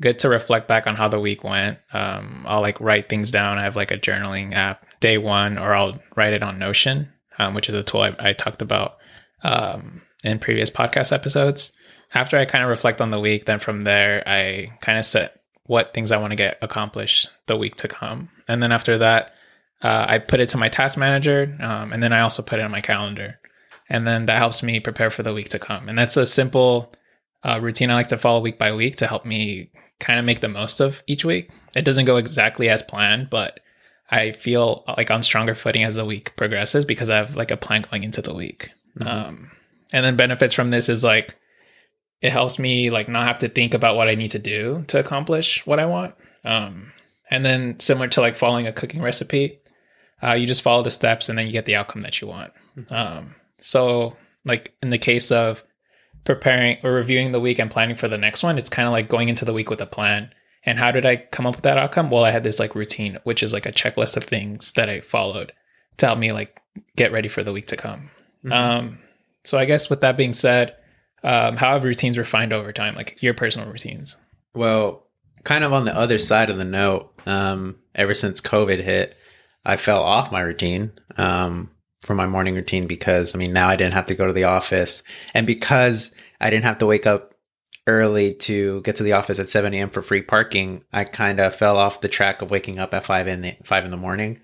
good 0.00 0.18
to 0.18 0.28
reflect 0.28 0.68
back 0.68 0.86
on 0.86 0.96
how 0.96 1.08
the 1.08 1.20
week 1.20 1.44
went. 1.44 1.78
Um, 1.92 2.44
I'll 2.46 2.60
like 2.60 2.80
write 2.80 3.08
things 3.08 3.30
down. 3.30 3.58
I 3.58 3.62
have 3.62 3.76
like 3.76 3.90
a 3.90 3.98
journaling 3.98 4.54
app 4.54 4.86
day 5.00 5.18
one, 5.18 5.56
or 5.56 5.74
I'll 5.74 5.96
write 6.16 6.32
it 6.32 6.42
on 6.42 6.58
Notion, 6.58 7.08
um, 7.38 7.54
which 7.54 7.68
is 7.68 7.74
a 7.74 7.82
tool 7.82 8.02
I, 8.02 8.16
I 8.18 8.32
talked 8.32 8.60
about 8.60 8.96
um, 9.42 10.02
in 10.24 10.38
previous 10.38 10.70
podcast 10.70 11.12
episodes. 11.12 11.72
After 12.12 12.36
I 12.36 12.44
kind 12.44 12.62
of 12.62 12.70
reflect 12.70 13.00
on 13.00 13.10
the 13.10 13.20
week, 13.20 13.46
then 13.46 13.58
from 13.58 13.82
there, 13.82 14.22
I 14.26 14.72
kind 14.80 14.98
of 14.98 15.06
set 15.06 15.36
what 15.66 15.94
things 15.94 16.12
I 16.12 16.18
want 16.18 16.32
to 16.32 16.36
get 16.36 16.58
accomplished 16.62 17.28
the 17.46 17.56
week 17.56 17.76
to 17.76 17.88
come. 17.88 18.28
And 18.48 18.62
then 18.62 18.72
after 18.72 18.98
that, 18.98 19.34
uh, 19.82 20.06
I 20.08 20.18
put 20.18 20.40
it 20.40 20.48
to 20.50 20.58
my 20.58 20.68
task 20.68 20.96
manager, 20.96 21.56
um, 21.60 21.92
and 21.92 22.02
then 22.02 22.12
I 22.12 22.20
also 22.20 22.42
put 22.42 22.58
it 22.58 22.62
on 22.62 22.70
my 22.70 22.80
calendar. 22.80 23.38
And 23.88 24.06
then 24.06 24.26
that 24.26 24.38
helps 24.38 24.62
me 24.62 24.80
prepare 24.80 25.10
for 25.10 25.22
the 25.22 25.34
week 25.34 25.50
to 25.50 25.58
come. 25.58 25.88
And 25.88 25.98
that's 25.98 26.16
a 26.16 26.24
simple 26.24 26.92
uh, 27.42 27.60
routine 27.60 27.90
I 27.90 27.94
like 27.94 28.06
to 28.08 28.18
follow 28.18 28.40
week 28.40 28.58
by 28.58 28.74
week 28.74 28.96
to 28.96 29.06
help 29.06 29.26
me 29.26 29.70
kind 30.00 30.18
of 30.18 30.24
make 30.24 30.40
the 30.40 30.48
most 30.48 30.80
of 30.80 31.02
each 31.06 31.24
week. 31.24 31.50
It 31.76 31.84
doesn't 31.84 32.06
go 32.06 32.16
exactly 32.16 32.68
as 32.68 32.82
planned, 32.82 33.28
but 33.28 33.60
I 34.10 34.32
feel 34.32 34.84
like 34.96 35.10
on 35.10 35.22
stronger 35.22 35.54
footing 35.54 35.84
as 35.84 35.96
the 35.96 36.04
week 36.04 36.34
progresses 36.36 36.84
because 36.84 37.10
I 37.10 37.16
have 37.16 37.36
like 37.36 37.50
a 37.50 37.56
plan 37.56 37.82
going 37.82 38.04
into 38.04 38.22
the 38.22 38.34
week. 38.34 38.70
Mm-hmm. 38.98 39.08
Um, 39.08 39.50
and 39.92 40.04
then 40.04 40.16
benefits 40.16 40.54
from 40.54 40.70
this 40.70 40.88
is 40.88 41.04
like 41.04 41.36
it 42.24 42.32
helps 42.32 42.58
me 42.58 42.88
like 42.88 43.06
not 43.06 43.26
have 43.26 43.40
to 43.40 43.50
think 43.50 43.74
about 43.74 43.96
what 43.96 44.08
I 44.08 44.14
need 44.14 44.30
to 44.30 44.38
do 44.38 44.82
to 44.86 44.98
accomplish 44.98 45.66
what 45.66 45.78
I 45.78 45.84
want. 45.84 46.14
Um, 46.42 46.90
and 47.30 47.44
then 47.44 47.78
similar 47.80 48.08
to 48.08 48.22
like 48.22 48.34
following 48.34 48.66
a 48.66 48.72
cooking 48.72 49.02
recipe, 49.02 49.58
uh, 50.22 50.32
you 50.32 50.46
just 50.46 50.62
follow 50.62 50.82
the 50.82 50.90
steps 50.90 51.28
and 51.28 51.36
then 51.36 51.44
you 51.44 51.52
get 51.52 51.66
the 51.66 51.76
outcome 51.76 52.00
that 52.00 52.22
you 52.22 52.26
want. 52.26 52.54
Mm-hmm. 52.78 52.94
Um, 52.94 53.34
so 53.58 54.16
like 54.46 54.72
in 54.82 54.88
the 54.88 54.96
case 54.96 55.30
of 55.30 55.64
preparing 56.24 56.78
or 56.82 56.92
reviewing 56.92 57.32
the 57.32 57.40
week 57.40 57.58
and 57.58 57.70
planning 57.70 57.94
for 57.94 58.08
the 58.08 58.16
next 58.16 58.42
one, 58.42 58.56
it's 58.56 58.70
kind 58.70 58.88
of 58.88 58.92
like 58.92 59.10
going 59.10 59.28
into 59.28 59.44
the 59.44 59.52
week 59.52 59.68
with 59.68 59.82
a 59.82 59.86
plan. 59.86 60.32
And 60.64 60.78
how 60.78 60.92
did 60.92 61.04
I 61.04 61.16
come 61.16 61.46
up 61.46 61.56
with 61.56 61.64
that 61.64 61.76
outcome? 61.76 62.08
Well, 62.08 62.24
I 62.24 62.30
had 62.30 62.42
this 62.42 62.58
like 62.58 62.74
routine, 62.74 63.18
which 63.24 63.42
is 63.42 63.52
like 63.52 63.66
a 63.66 63.72
checklist 63.72 64.16
of 64.16 64.24
things 64.24 64.72
that 64.72 64.88
I 64.88 65.00
followed 65.00 65.52
to 65.98 66.06
help 66.06 66.18
me 66.18 66.32
like 66.32 66.62
get 66.96 67.12
ready 67.12 67.28
for 67.28 67.42
the 67.44 67.52
week 67.52 67.66
to 67.66 67.76
come. 67.76 68.08
Mm-hmm. 68.42 68.52
Um, 68.52 68.98
so 69.42 69.58
I 69.58 69.66
guess 69.66 69.90
with 69.90 70.00
that 70.00 70.16
being 70.16 70.32
said, 70.32 70.74
um, 71.24 71.56
how 71.56 71.72
have 71.72 71.84
routines 71.84 72.18
refined 72.18 72.52
over 72.52 72.72
time, 72.72 72.94
like 72.94 73.22
your 73.22 73.34
personal 73.34 73.68
routines? 73.68 74.16
Well, 74.54 75.06
kind 75.42 75.64
of 75.64 75.72
on 75.72 75.84
the 75.84 75.96
other 75.96 76.18
side 76.18 76.50
of 76.50 76.58
the 76.58 76.64
note, 76.64 77.12
um, 77.26 77.76
ever 77.94 78.14
since 78.14 78.40
COVID 78.40 78.82
hit, 78.82 79.16
I 79.64 79.76
fell 79.76 80.02
off 80.02 80.30
my 80.30 80.40
routine 80.40 80.92
um, 81.16 81.70
for 82.02 82.14
my 82.14 82.26
morning 82.26 82.54
routine 82.54 82.86
because 82.86 83.34
I 83.34 83.38
mean 83.38 83.52
now 83.52 83.68
I 83.68 83.76
didn't 83.76 83.94
have 83.94 84.06
to 84.06 84.14
go 84.14 84.26
to 84.26 84.32
the 84.32 84.44
office, 84.44 85.02
and 85.32 85.46
because 85.46 86.14
I 86.40 86.50
didn't 86.50 86.64
have 86.64 86.78
to 86.78 86.86
wake 86.86 87.06
up 87.06 87.34
early 87.86 88.34
to 88.34 88.80
get 88.82 88.96
to 88.96 89.02
the 89.02 89.12
office 89.12 89.38
at 89.38 89.48
7 89.48 89.72
a.m. 89.74 89.90
for 89.90 90.02
free 90.02 90.22
parking, 90.22 90.84
I 90.92 91.04
kind 91.04 91.40
of 91.40 91.54
fell 91.54 91.76
off 91.76 92.00
the 92.00 92.08
track 92.08 92.42
of 92.42 92.50
waking 92.50 92.78
up 92.78 92.94
at 92.94 93.04
five 93.04 93.26
in 93.28 93.40
the 93.40 93.56
five 93.64 93.84
in 93.84 93.90
the 93.90 93.96
morning. 93.96 94.40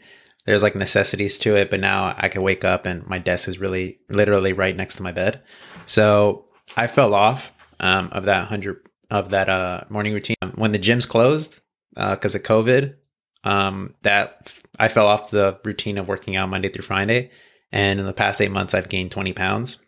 There's 0.46 0.62
like 0.62 0.74
necessities 0.74 1.38
to 1.40 1.56
it, 1.56 1.70
but 1.70 1.80
now 1.80 2.14
I 2.16 2.28
can 2.28 2.42
wake 2.42 2.64
up 2.64 2.86
and 2.86 3.06
my 3.06 3.18
desk 3.18 3.48
is 3.48 3.58
really 3.58 3.98
literally 4.08 4.54
right 4.54 4.74
next 4.74 4.96
to 4.96 5.02
my 5.02 5.12
bed. 5.12 5.42
So 5.84 6.46
I 6.76 6.86
fell 6.86 7.14
off 7.14 7.52
um, 7.78 8.08
of 8.12 8.24
that 8.24 8.48
hundred 8.48 8.78
of 9.10 9.30
that 9.30 9.48
uh, 9.48 9.82
morning 9.90 10.14
routine 10.14 10.36
when 10.54 10.72
the 10.72 10.78
gyms 10.78 11.08
closed 11.08 11.60
because 11.94 12.34
of 12.34 12.42
COVID. 12.42 12.96
Um, 13.42 13.94
that 14.02 14.52
I 14.78 14.88
fell 14.88 15.06
off 15.06 15.30
the 15.30 15.58
routine 15.64 15.96
of 15.96 16.08
working 16.08 16.36
out 16.36 16.50
Monday 16.50 16.68
through 16.68 16.84
Friday, 16.84 17.30
and 17.72 17.98
in 17.98 18.06
the 18.06 18.12
past 18.12 18.40
eight 18.40 18.50
months, 18.50 18.74
I've 18.74 18.88
gained 18.88 19.10
twenty 19.10 19.32
pounds. 19.32 19.84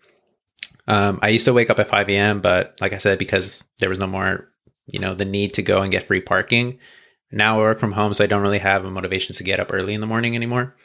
Um, 0.89 1.21
I 1.23 1.29
used 1.29 1.45
to 1.45 1.53
wake 1.53 1.71
up 1.71 1.79
at 1.79 1.89
five 1.89 2.09
a.m., 2.09 2.41
but 2.41 2.79
like 2.81 2.93
I 2.93 2.99
said, 2.99 3.19
because 3.19 3.63
there 3.79 3.89
was 3.89 4.01
no 4.01 4.07
more, 4.07 4.49
you 4.87 4.99
know, 4.99 5.15
the 5.15 5.25
need 5.25 5.55
to 5.55 5.63
go 5.63 5.81
and 5.81 5.91
get 5.91 6.03
free 6.03 6.21
parking. 6.21 6.79
Now 7.31 7.57
I 7.57 7.63
work 7.63 7.79
from 7.79 7.93
home, 7.93 8.13
so 8.15 8.25
I 8.25 8.27
don't 8.27 8.43
really 8.43 8.59
have 8.59 8.85
a 8.85 8.91
motivation 8.91 9.35
to 9.37 9.45
get 9.45 9.61
up 9.61 9.73
early 9.73 9.95
in 9.95 10.01
the 10.01 10.07
morning 10.07 10.35
anymore. 10.35 10.77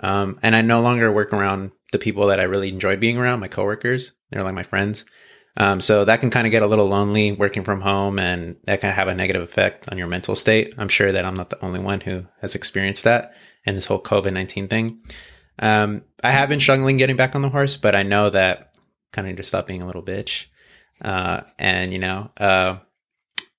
Um, 0.00 0.38
and 0.42 0.56
I 0.56 0.62
no 0.62 0.80
longer 0.80 1.12
work 1.12 1.32
around 1.32 1.70
the 1.92 1.98
people 1.98 2.28
that 2.28 2.40
I 2.40 2.44
really 2.44 2.70
enjoy 2.70 2.96
being 2.96 3.18
around, 3.18 3.40
my 3.40 3.48
coworkers. 3.48 4.12
They're 4.30 4.42
like 4.42 4.54
my 4.54 4.62
friends. 4.62 5.04
Um, 5.56 5.80
so 5.80 6.04
that 6.04 6.20
can 6.20 6.30
kind 6.30 6.46
of 6.46 6.50
get 6.50 6.62
a 6.62 6.66
little 6.66 6.86
lonely 6.86 7.32
working 7.32 7.62
from 7.62 7.82
home 7.82 8.18
and 8.18 8.56
that 8.64 8.80
can 8.80 8.92
have 8.92 9.08
a 9.08 9.14
negative 9.14 9.42
effect 9.42 9.88
on 9.90 9.98
your 9.98 10.06
mental 10.06 10.34
state. 10.34 10.74
I'm 10.78 10.88
sure 10.88 11.12
that 11.12 11.24
I'm 11.24 11.34
not 11.34 11.50
the 11.50 11.62
only 11.62 11.80
one 11.80 12.00
who 12.00 12.24
has 12.40 12.54
experienced 12.54 13.04
that 13.04 13.34
and 13.66 13.76
this 13.76 13.86
whole 13.86 14.02
COVID 14.02 14.32
19 14.32 14.68
thing. 14.68 15.00
Um, 15.58 16.02
I 16.24 16.30
have 16.30 16.48
been 16.48 16.60
struggling 16.60 16.96
getting 16.96 17.16
back 17.16 17.34
on 17.34 17.42
the 17.42 17.50
horse, 17.50 17.76
but 17.76 17.94
I 17.94 18.02
know 18.02 18.30
that 18.30 18.74
kind 19.12 19.28
of 19.28 19.36
just 19.36 19.50
stop 19.50 19.66
being 19.66 19.82
a 19.82 19.86
little 19.86 20.02
bitch. 20.02 20.46
Uh, 21.02 21.42
and, 21.58 21.92
you 21.92 21.98
know, 21.98 22.30
uh, 22.38 22.78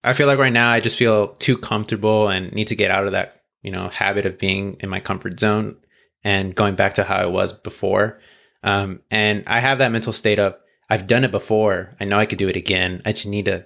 I 0.04 0.14
feel 0.14 0.28
like 0.28 0.40
right 0.40 0.52
now 0.52 0.72
I 0.72 0.80
just 0.80 0.98
feel 0.98 1.30
too 1.36 1.58
comfortable 1.58 2.28
and 2.28 2.52
need 2.54 2.68
to 2.68 2.76
get 2.76 2.92
out 2.92 3.06
of 3.06 3.12
that, 3.12 3.44
you 3.62 3.72
know, 3.72 3.90
habit 3.90 4.26
of 4.26 4.40
being 4.40 4.78
in 4.80 4.90
my 4.90 5.00
comfort 5.00 5.40
zone 5.40 5.78
and 6.24 6.56
going 6.56 6.76
back 6.76 6.96
to 6.96 7.04
how 7.04 7.16
I 7.16 7.26
was 7.28 7.54
before. 7.54 8.20
Um, 8.64 9.02
and 9.12 9.44
I 9.46 9.60
have 9.60 9.78
that 9.78 9.92
mental 9.92 10.14
state 10.14 10.40
of 10.40 10.56
I've 10.90 11.08
done 11.08 11.24
it 11.24 11.32
before. 11.32 11.96
I 12.00 12.06
know 12.06 12.20
I 12.20 12.26
could 12.26 12.38
do 12.40 12.50
it 12.50 12.56
again. 12.56 13.02
I 13.06 13.12
just 13.14 13.26
need 13.28 13.46
to, 13.46 13.66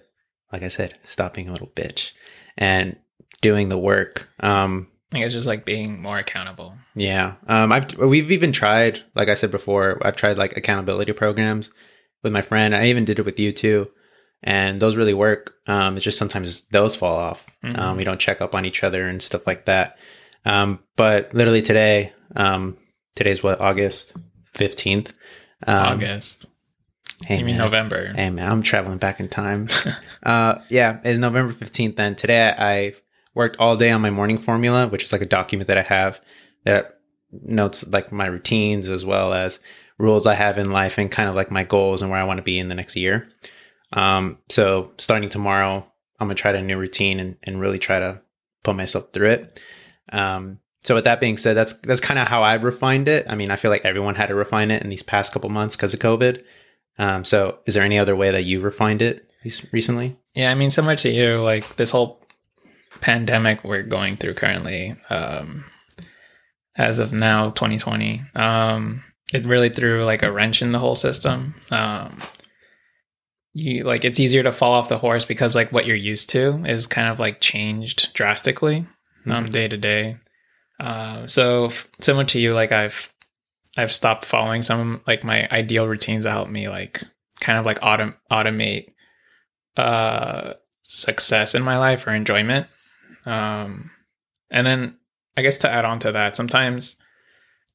like 0.51 0.63
I 0.63 0.67
said, 0.69 0.95
stop 1.03 1.33
being 1.33 1.49
a 1.49 1.51
little 1.51 1.67
bitch 1.75 2.13
and 2.57 2.95
doing 3.41 3.69
the 3.69 3.77
work. 3.77 4.29
Um, 4.39 4.87
I 5.11 5.15
think 5.15 5.25
it's 5.25 5.33
just 5.33 5.47
like 5.47 5.65
being 5.65 6.01
more 6.01 6.17
accountable. 6.19 6.75
yeah. 6.95 7.35
Um, 7.47 7.71
I've 7.71 7.95
we've 7.97 8.31
even 8.31 8.51
tried, 8.51 9.03
like 9.15 9.29
I 9.29 9.35
said 9.35 9.51
before, 9.51 9.99
I've 10.05 10.15
tried 10.17 10.37
like 10.37 10.57
accountability 10.57 11.13
programs 11.13 11.71
with 12.23 12.33
my 12.33 12.41
friend. 12.41 12.75
I 12.75 12.87
even 12.87 13.05
did 13.05 13.19
it 13.19 13.25
with 13.25 13.39
you 13.39 13.51
too, 13.53 13.89
and 14.43 14.81
those 14.81 14.95
really 14.97 15.13
work. 15.13 15.53
Um, 15.65 15.95
it's 15.95 16.03
just 16.03 16.17
sometimes 16.17 16.63
those 16.69 16.95
fall 16.97 17.15
off. 17.15 17.45
Mhm. 17.63 17.77
Um, 17.79 17.97
we 17.97 18.03
don't 18.03 18.19
check 18.19 18.41
up 18.41 18.53
on 18.53 18.65
each 18.65 18.83
other 18.83 19.07
and 19.07 19.21
stuff 19.21 19.47
like 19.47 19.65
that. 19.65 19.97
Um, 20.45 20.79
but 20.97 21.33
literally 21.33 21.61
today, 21.61 22.11
um, 22.35 22.77
today's 23.15 23.41
what 23.41 23.61
August 23.61 24.13
fifteenth. 24.53 25.13
Um, 25.65 25.75
August. 26.03 26.47
Hey, 27.25 27.39
you 27.39 27.45
mean 27.45 27.57
man. 27.57 27.65
November? 27.65 28.13
Hey 28.13 28.29
man, 28.29 28.51
I'm 28.51 28.61
traveling 28.61 28.99
back 28.99 29.19
in 29.19 29.27
time. 29.27 29.67
uh, 30.23 30.59
yeah, 30.69 30.99
it's 31.03 31.19
November 31.19 31.53
15th. 31.53 31.95
Then 31.95 32.15
today 32.15 32.53
I 32.57 32.93
worked 33.33 33.57
all 33.59 33.75
day 33.75 33.91
on 33.91 34.01
my 34.01 34.11
morning 34.11 34.37
formula, 34.37 34.87
which 34.87 35.03
is 35.03 35.11
like 35.11 35.21
a 35.21 35.25
document 35.25 35.67
that 35.67 35.77
I 35.77 35.81
have 35.81 36.21
that 36.65 36.99
notes 37.31 37.87
like 37.87 38.11
my 38.11 38.25
routines 38.25 38.89
as 38.89 39.03
well 39.03 39.33
as 39.33 39.59
rules 39.97 40.27
I 40.27 40.35
have 40.35 40.57
in 40.57 40.71
life 40.71 40.97
and 40.97 41.11
kind 41.11 41.27
of 41.27 41.35
like 41.35 41.51
my 41.51 41.63
goals 41.63 42.01
and 42.01 42.11
where 42.11 42.19
I 42.19 42.23
want 42.23 42.37
to 42.37 42.43
be 42.43 42.59
in 42.59 42.67
the 42.67 42.75
next 42.75 42.95
year. 42.95 43.27
Um, 43.93 44.37
so 44.49 44.91
starting 44.97 45.29
tomorrow, 45.29 45.85
I'm 46.19 46.27
gonna 46.27 46.35
try 46.35 46.51
a 46.51 46.61
new 46.61 46.77
routine 46.77 47.19
and, 47.19 47.35
and 47.43 47.59
really 47.59 47.79
try 47.79 47.99
to 47.99 48.21
put 48.63 48.75
myself 48.75 49.11
through 49.13 49.29
it. 49.29 49.61
Um, 50.11 50.59
so 50.81 50.95
with 50.95 51.05
that 51.05 51.19
being 51.19 51.37
said, 51.37 51.55
that's 51.55 51.73
that's 51.73 52.01
kind 52.01 52.19
of 52.19 52.27
how 52.27 52.43
I've 52.43 52.63
refined 52.63 53.07
it. 53.07 53.25
I 53.27 53.35
mean, 53.35 53.49
I 53.49 53.55
feel 53.55 53.71
like 53.71 53.85
everyone 53.85 54.15
had 54.15 54.27
to 54.27 54.35
refine 54.35 54.71
it 54.71 54.83
in 54.83 54.89
these 54.89 55.03
past 55.03 55.33
couple 55.33 55.49
months 55.49 55.75
because 55.75 55.93
of 55.93 55.99
COVID. 55.99 56.43
Um, 56.99 57.23
so 57.25 57.59
is 57.65 57.73
there 57.75 57.83
any 57.83 57.99
other 57.99 58.15
way 58.15 58.31
that 58.31 58.43
you 58.45 58.59
refined 58.61 59.01
it 59.01 59.31
recently? 59.71 60.17
Yeah, 60.35 60.51
I 60.51 60.55
mean, 60.55 60.71
similar 60.71 60.95
to 60.97 61.09
you, 61.09 61.37
like 61.41 61.75
this 61.77 61.89
whole 61.91 62.21
pandemic 63.01 63.63
we're 63.63 63.83
going 63.83 64.17
through 64.17 64.33
currently, 64.35 64.95
um, 65.09 65.65
as 66.75 66.99
of 66.99 67.11
now, 67.13 67.49
2020, 67.51 68.23
um, 68.35 69.03
it 69.33 69.45
really 69.45 69.69
threw 69.69 70.05
like 70.05 70.23
a 70.23 70.31
wrench 70.31 70.61
in 70.61 70.71
the 70.71 70.79
whole 70.79 70.95
system. 70.95 71.55
Um, 71.71 72.19
you 73.53 73.83
like 73.83 74.05
it's 74.05 74.19
easier 74.19 74.43
to 74.43 74.51
fall 74.51 74.73
off 74.73 74.89
the 74.89 74.99
horse 74.99 75.25
because 75.25 75.55
like 75.55 75.71
what 75.71 75.85
you're 75.87 75.95
used 75.95 76.29
to 76.31 76.63
is 76.65 76.85
kind 76.85 77.09
of 77.09 77.19
like 77.19 77.41
changed 77.41 78.13
drastically 78.13 78.85
um, 79.25 79.45
Mhm. 79.47 79.49
day 79.51 79.67
to 79.67 79.77
day. 79.77 80.17
Uh, 80.79 81.25
so 81.25 81.65
f- 81.65 81.87
similar 81.99 82.25
to 82.25 82.39
you, 82.39 82.53
like 82.53 82.71
I've 82.71 83.11
I've 83.77 83.93
stopped 83.93 84.25
following 84.25 84.63
some 84.63 85.01
like 85.05 85.23
my 85.23 85.47
ideal 85.51 85.87
routines 85.87 86.23
that 86.23 86.31
help 86.31 86.49
me 86.49 86.67
like 86.67 87.03
kind 87.39 87.59
of 87.59 87.65
like 87.65 87.79
autom- 87.81 88.15
automate 88.31 88.93
uh 89.77 90.53
success 90.81 91.53
in 91.53 91.61
my 91.61 91.77
life 91.77 92.07
or 92.07 92.13
enjoyment. 92.13 92.67
Um 93.25 93.91
and 94.49 94.65
then 94.65 94.97
I 95.37 95.43
guess 95.43 95.59
to 95.59 95.69
add 95.69 95.85
on 95.85 95.99
to 95.99 96.11
that, 96.13 96.35
sometimes 96.35 96.95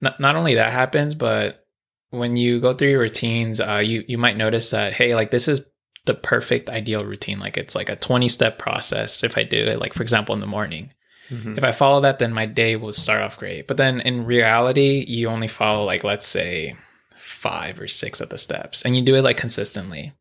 not 0.00 0.18
not 0.18 0.34
only 0.34 0.56
that 0.56 0.72
happens, 0.72 1.14
but 1.14 1.64
when 2.10 2.36
you 2.36 2.60
go 2.60 2.74
through 2.74 2.90
your 2.90 3.00
routines, 3.00 3.60
uh 3.60 3.82
you 3.84 4.04
you 4.08 4.18
might 4.18 4.36
notice 4.36 4.70
that 4.70 4.94
hey, 4.94 5.14
like 5.14 5.30
this 5.30 5.46
is 5.46 5.66
the 6.04 6.14
perfect 6.14 6.68
ideal 6.68 7.04
routine. 7.04 7.38
Like 7.38 7.56
it's 7.56 7.76
like 7.76 7.88
a 7.88 7.96
20 7.96 8.28
step 8.28 8.58
process 8.58 9.22
if 9.22 9.38
I 9.38 9.44
do 9.44 9.56
it 9.56 9.78
like 9.78 9.94
for 9.94 10.02
example 10.02 10.34
in 10.34 10.40
the 10.40 10.46
morning 10.48 10.90
Mhm. 11.32 11.56
if 11.58 11.64
I 11.64 11.72
follow 11.72 12.00
that, 12.02 12.18
then 12.18 12.32
my 12.32 12.46
day 12.46 12.76
will 12.76 12.92
start 12.92 13.22
off 13.22 13.38
great. 13.38 13.66
But 13.66 13.78
then 13.78 14.00
in 14.00 14.26
reality, 14.26 15.04
you 15.08 15.28
only 15.28 15.48
follow 15.48 15.84
like 15.84 16.04
let's 16.04 16.26
say 16.26 16.76
five 17.18 17.80
or 17.80 17.88
six 17.88 18.20
of 18.20 18.28
the 18.28 18.38
steps, 18.38 18.84
and 18.84 18.94
you 18.94 19.02
do 19.02 19.14
it 19.14 19.22
like 19.22 19.36
consistently. 19.38 20.12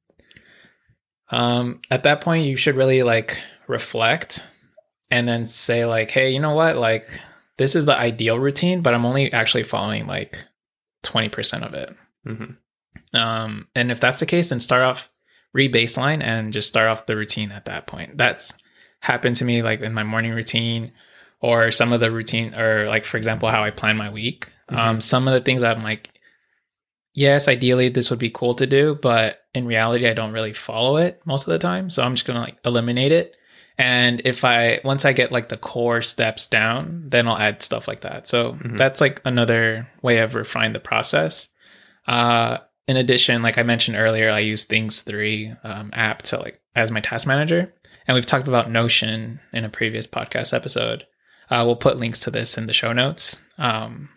Um, 1.30 1.82
at 1.90 2.04
that 2.04 2.22
point, 2.22 2.46
you 2.46 2.58
should 2.58 2.76
really 2.76 3.04
like 3.04 3.38
reflect 3.68 4.44
and 5.10 5.28
then 5.28 5.46
say 5.48 5.86
like, 5.86 6.12
hey, 6.12 6.32
you 6.32 6.40
know 6.40 6.56
what? 6.56 6.78
Like 6.78 7.06
this 7.58 7.76
is 7.76 7.86
the 7.86 7.96
ideal 7.98 8.40
routine, 8.40 8.82
but 8.82 8.94
I'm 8.94 9.06
only 9.06 9.32
actually 9.32 9.64
following 9.64 10.08
like 10.08 10.38
twenty 11.04 11.30
percent 11.30 11.64
of 11.64 11.74
it. 11.74 11.96
Mhm. 12.28 12.58
Um, 13.14 13.68
and 13.76 13.92
if 13.92 14.00
that's 14.00 14.20
the 14.22 14.26
case, 14.26 14.50
then 14.50 14.60
start 14.60 14.84
off 14.84 15.10
re-baseline 15.54 16.24
and 16.24 16.54
just 16.54 16.70
start 16.70 16.88
off 16.88 17.06
the 17.08 17.16
routine 17.18 17.52
at 17.52 17.66
that 17.66 17.86
point. 17.88 18.18
That's 18.18 18.54
happened 19.02 19.36
to 19.36 19.46
me 19.46 19.62
like 19.62 19.82
in 19.82 19.94
my 19.94 20.04
morning 20.04 20.32
routine 20.32 20.92
or 21.42 21.70
some 21.72 21.92
of 21.92 22.00
the 22.00 22.10
routine 22.12 22.56
or 22.56 22.88
like 22.88 23.04
for 23.04 23.18
example 23.18 23.50
how 23.50 23.64
I 23.64 23.72
plan 23.72 23.98
my 23.98 24.10
week. 24.10 24.48
Um, 24.70 25.02
some 25.02 25.28
of 25.28 25.34
the 25.34 25.42
things 25.42 25.64
I'm 25.64 25.84
like, 25.84 26.10
yes, 27.14 27.48
ideally 27.48 27.90
this 27.90 28.10
would 28.10 28.20
be 28.20 28.30
cool 28.30 28.54
to 28.56 28.66
do, 28.66 28.98
but 29.02 29.40
in 29.54 29.66
reality 29.66 30.08
I 30.08 30.14
don't 30.14 30.32
really 30.32 30.54
follow 30.54 30.98
it 30.98 31.22
most 31.26 31.48
of 31.48 31.52
the 31.52 31.60
time. 31.60 31.90
So 31.90 32.04
I'm 32.04 32.16
just 32.16 32.26
gonna 32.26 32.40
like 32.42 32.58
eliminate 32.64 33.12
it. 33.12 33.36
And 33.78 34.22
if 34.24 34.46
I 34.46 34.80
once 34.84 35.04
I 35.06 35.14
get 35.14 35.32
like 35.32 35.50
the 35.50 35.58
core 35.58 36.02
steps 36.02 36.48
down, 36.48 37.06
then 37.10 37.28
I'll 37.28 37.38
add 37.38 37.62
stuff 37.62 37.88
like 37.88 38.02
that. 38.02 38.28
So 38.28 38.54
Mhm. 38.54 38.78
that's 38.78 39.02
like 39.02 39.20
another 39.26 39.90
way 40.02 40.20
of 40.20 40.36
refined 40.36 40.76
the 40.76 40.80
process. 40.80 41.50
Uh, 42.08 42.58
in 42.88 42.98
addition, 42.98 43.42
like 43.42 43.58
I 43.58 43.64
mentioned 43.64 43.98
earlier, 43.98 44.30
I 44.30 44.40
use 44.40 44.64
Things 44.66 45.02
Three 45.02 45.54
um, 45.64 45.90
app 45.94 46.22
to 46.24 46.38
like 46.40 46.60
as 46.76 46.92
my 46.92 47.00
task 47.00 47.26
manager, 47.28 47.74
and 48.08 48.16
we've 48.16 48.26
talked 48.26 48.48
about 48.48 48.72
Notion 48.72 49.40
in 49.54 49.66
a 49.66 49.70
previous 49.70 50.08
podcast 50.08 50.54
episode. 50.54 51.06
Uh, 51.50 51.64
we'll 51.66 51.76
put 51.76 51.98
links 51.98 52.22
to 52.22 52.32
this 52.32 52.58
in 52.58 52.66
the 52.66 52.74
show 52.74 52.94
notes. 52.94 53.40
Um, 53.58 54.10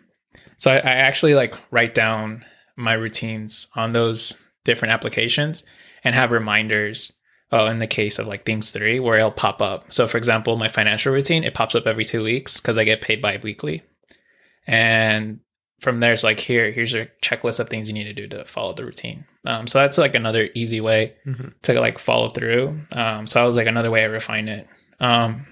so 0.57 0.71
I, 0.71 0.77
I 0.77 0.93
actually 0.93 1.35
like 1.35 1.55
write 1.71 1.93
down 1.93 2.45
my 2.77 2.93
routines 2.93 3.67
on 3.75 3.91
those 3.91 4.41
different 4.63 4.93
applications 4.93 5.63
and 6.03 6.15
have 6.15 6.31
reminders. 6.31 7.13
Oh, 7.51 7.67
in 7.67 7.77
the 7.77 7.87
case 7.87 8.17
of 8.17 8.25
like 8.25 8.43
Things 8.43 8.71
Three, 8.71 8.99
where 8.99 9.17
it'll 9.17 9.31
pop 9.31 9.61
up. 9.61 9.93
So, 9.93 10.07
for 10.07 10.17
example, 10.17 10.57
my 10.57 10.67
financial 10.67 11.13
routine 11.13 11.43
it 11.43 11.53
pops 11.53 11.75
up 11.75 11.85
every 11.85 12.03
two 12.03 12.23
weeks 12.23 12.59
because 12.59 12.77
I 12.77 12.83
get 12.85 13.01
paid 13.01 13.21
bi-weekly, 13.21 13.83
and 14.65 15.39
from 15.79 15.99
there 15.99 16.11
it's 16.11 16.23
like 16.23 16.39
here 16.39 16.71
here's 16.71 16.91
your 16.91 17.05
checklist 17.21 17.59
of 17.59 17.69
things 17.69 17.87
you 17.87 17.93
need 17.93 18.05
to 18.05 18.13
do 18.13 18.27
to 18.29 18.45
follow 18.45 18.73
the 18.73 18.83
routine 18.83 19.25
um, 19.45 19.67
so 19.67 19.79
that's 19.79 19.97
like 19.97 20.15
another 20.15 20.49
easy 20.55 20.81
way 20.81 21.13
Mhm. 21.25 21.53
to 21.63 21.79
like 21.79 21.97
follow 21.99 22.29
through 22.29 22.79
um, 22.95 23.27
so 23.27 23.39
that 23.39 23.45
was 23.45 23.57
like 23.57 23.67
another 23.67 23.91
way 23.91 24.01
i 24.01 24.05
refine 24.05 24.47
it 24.47 24.67
um, 24.99 25.45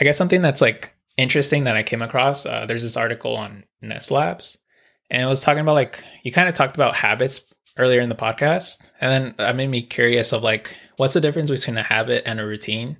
i 0.00 0.04
guess 0.04 0.18
something 0.18 0.42
that's 0.42 0.60
like 0.60 0.94
interesting 1.16 1.64
that 1.64 1.76
i 1.76 1.82
came 1.82 2.02
across 2.02 2.46
uh, 2.46 2.64
there's 2.66 2.82
this 2.82 2.96
article 2.96 3.36
on 3.36 3.64
Ness 3.82 4.10
Labs 4.10 4.58
and 5.10 5.22
it 5.22 5.26
was 5.26 5.40
talking 5.42 5.60
about 5.60 5.74
like 5.74 6.02
you 6.22 6.32
kind 6.32 6.48
of 6.48 6.54
talked 6.54 6.74
about 6.76 6.94
habits 6.96 7.40
earlier 7.76 8.00
in 8.00 8.08
the 8.08 8.14
podcast 8.14 8.88
and 9.00 9.10
then 9.10 9.34
that 9.38 9.56
made 9.56 9.68
me 9.68 9.82
curious 9.82 10.32
of 10.32 10.42
like 10.42 10.74
what's 10.96 11.14
the 11.14 11.20
difference 11.20 11.50
between 11.50 11.76
a 11.76 11.82
habit 11.82 12.22
and 12.26 12.40
a 12.40 12.46
routine 12.46 12.96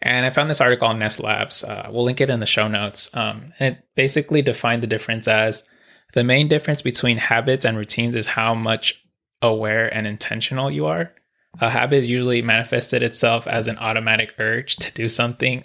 and 0.00 0.24
I 0.24 0.30
found 0.30 0.48
this 0.48 0.60
article 0.60 0.86
on 0.86 1.00
Ness 1.00 1.18
Labs. 1.18 1.64
Uh, 1.64 1.88
we'll 1.90 2.04
link 2.04 2.20
it 2.20 2.30
in 2.30 2.38
the 2.38 2.46
show 2.46 2.68
notes. 2.68 3.10
Um, 3.14 3.52
and 3.58 3.74
it 3.74 3.82
basically 3.96 4.42
defined 4.42 4.80
the 4.80 4.86
difference 4.86 5.26
as 5.26 5.64
the 6.12 6.24
main 6.24 6.48
difference 6.48 6.82
between 6.82 7.18
habits 7.18 7.64
and 7.64 7.76
routines 7.76 8.16
is 8.16 8.26
how 8.26 8.54
much 8.54 9.04
aware 9.42 9.92
and 9.94 10.06
intentional 10.06 10.70
you 10.70 10.86
are. 10.86 11.12
A 11.60 11.70
habit 11.70 12.04
usually 12.04 12.42
manifested 12.42 13.02
itself 13.02 13.46
as 13.46 13.68
an 13.68 13.78
automatic 13.78 14.34
urge 14.38 14.76
to 14.76 14.92
do 14.92 15.08
something, 15.08 15.64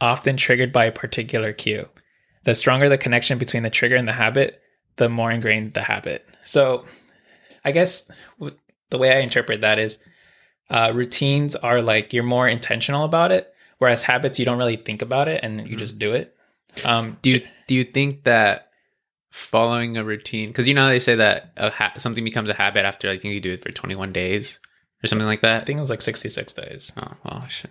often 0.00 0.36
triggered 0.36 0.72
by 0.72 0.86
a 0.86 0.92
particular 0.92 1.52
cue. 1.52 1.88
The 2.44 2.54
stronger 2.54 2.88
the 2.88 2.98
connection 2.98 3.38
between 3.38 3.62
the 3.62 3.70
trigger 3.70 3.96
and 3.96 4.08
the 4.08 4.12
habit, 4.12 4.60
the 4.96 5.08
more 5.08 5.30
ingrained 5.30 5.74
the 5.74 5.82
habit. 5.82 6.26
So, 6.42 6.84
I 7.64 7.72
guess 7.72 8.10
w- 8.38 8.56
the 8.88 8.98
way 8.98 9.14
I 9.14 9.20
interpret 9.20 9.60
that 9.60 9.78
is 9.78 10.02
uh, 10.70 10.92
routines 10.94 11.54
are 11.56 11.82
like 11.82 12.12
you're 12.12 12.22
more 12.22 12.48
intentional 12.48 13.04
about 13.04 13.30
it, 13.30 13.52
whereas 13.78 14.02
habits 14.02 14.38
you 14.38 14.44
don't 14.44 14.58
really 14.58 14.76
think 14.76 15.02
about 15.02 15.28
it 15.28 15.44
and 15.44 15.68
you 15.68 15.76
just 15.76 15.98
do 15.98 16.14
it. 16.14 16.34
Um, 16.84 17.18
Do 17.22 17.30
you 17.30 17.40
do 17.66 17.74
you 17.74 17.84
think 17.84 18.24
that 18.24 18.69
following 19.30 19.96
a 19.96 20.04
routine 20.04 20.48
because 20.48 20.66
you 20.66 20.74
know 20.74 20.88
they 20.88 20.98
say 20.98 21.14
that 21.14 21.52
a 21.56 21.70
ha- 21.70 21.92
something 21.96 22.24
becomes 22.24 22.48
a 22.48 22.54
habit 22.54 22.84
after 22.84 23.08
I 23.08 23.16
think 23.16 23.34
you 23.34 23.40
do 23.40 23.52
it 23.52 23.62
for 23.62 23.70
21 23.70 24.12
days 24.12 24.58
or 25.02 25.06
something 25.06 25.26
like 25.26 25.40
that. 25.42 25.62
I 25.62 25.64
think 25.64 25.76
it 25.76 25.80
was 25.80 25.90
like 25.90 26.02
66 26.02 26.52
days. 26.52 26.92
Oh 26.96 27.12
well, 27.24 27.46
shit. 27.46 27.70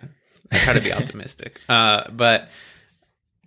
I 0.52 0.56
try 0.58 0.72
to 0.72 0.80
be 0.80 0.92
optimistic. 0.92 1.60
Uh, 1.68 2.08
but 2.10 2.48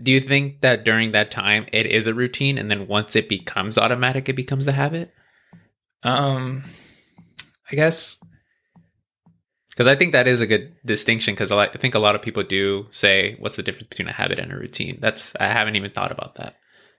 do 0.01 0.11
you 0.11 0.19
think 0.19 0.61
that 0.61 0.83
during 0.85 1.11
that 1.11 1.31
time 1.31 1.65
it 1.71 1.85
is 1.85 2.07
a 2.07 2.13
routine, 2.13 2.57
and 2.57 2.69
then 2.71 2.87
once 2.87 3.15
it 3.15 3.29
becomes 3.29 3.77
automatic, 3.77 4.27
it 4.29 4.33
becomes 4.33 4.67
a 4.67 4.71
habit? 4.71 5.13
Um, 6.03 6.63
I 7.71 7.75
guess 7.75 8.19
Because 9.69 9.87
I 9.87 9.95
think 9.95 10.11
that 10.11 10.27
is 10.27 10.41
a 10.41 10.47
good 10.47 10.75
distinction. 10.85 11.33
Because 11.33 11.51
I 11.51 11.67
think 11.67 11.95
a 11.95 11.99
lot 11.99 12.15
of 12.15 12.21
people 12.21 12.43
do 12.43 12.87
say, 12.91 13.35
"What's 13.39 13.55
the 13.55 13.63
difference 13.63 13.89
between 13.89 14.07
a 14.07 14.13
habit 14.13 14.39
and 14.39 14.51
a 14.51 14.57
routine?" 14.57 14.97
That's 14.99 15.35
I 15.39 15.47
haven't 15.47 15.75
even 15.75 15.91
thought 15.91 16.11
about 16.11 16.35
that. 16.35 16.55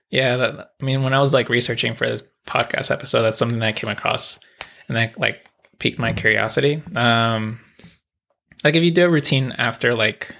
Yeah, 0.09 0.37
that, 0.37 0.71
I 0.81 0.85
mean, 0.85 1.03
when 1.03 1.13
I 1.13 1.19
was 1.19 1.33
like 1.33 1.49
researching 1.49 1.95
for 1.95 2.07
this 2.07 2.23
podcast 2.47 2.91
episode, 2.91 3.23
that's 3.23 3.37
something 3.37 3.59
that 3.59 3.67
I 3.67 3.73
came 3.73 3.89
across, 3.89 4.39
and 4.87 4.95
that 4.95 5.19
like 5.19 5.45
piqued 5.79 5.99
my 5.99 6.13
curiosity. 6.13 6.81
Um, 6.95 7.59
like 8.63 8.75
if 8.75 8.83
you 8.83 8.91
do 8.91 9.05
a 9.05 9.09
routine 9.09 9.51
after 9.57 9.93
like, 9.93 10.33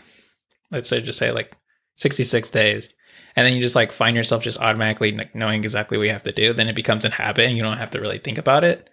let's 0.72 0.88
say, 0.89 1.01
just 1.01 1.17
say 1.17 1.31
like 1.31 1.57
sixty 1.98 2.24
six 2.24 2.50
days, 2.50 2.95
and 3.36 3.45
then 3.45 3.53
you 3.53 3.60
just 3.60 3.75
like 3.75 3.91
find 3.91 4.15
yourself 4.15 4.43
just 4.43 4.60
automatically 4.60 5.12
like 5.12 5.36
knowing 5.36 5.63
exactly 5.63 5.98
what 5.98 6.07
you 6.07 6.13
have 6.13 6.24
to 6.24 6.31
do, 6.31 6.53
then 6.53 6.69
it 6.69 6.75
becomes 6.75 7.03
a 7.03 7.10
habit, 7.10 7.48
and 7.48 7.57
you 7.57 7.63
don't 7.63 7.77
have 7.77 7.91
to 7.91 8.00
really 8.00 8.19
think 8.19 8.38
about 8.38 8.63
it. 8.63 8.89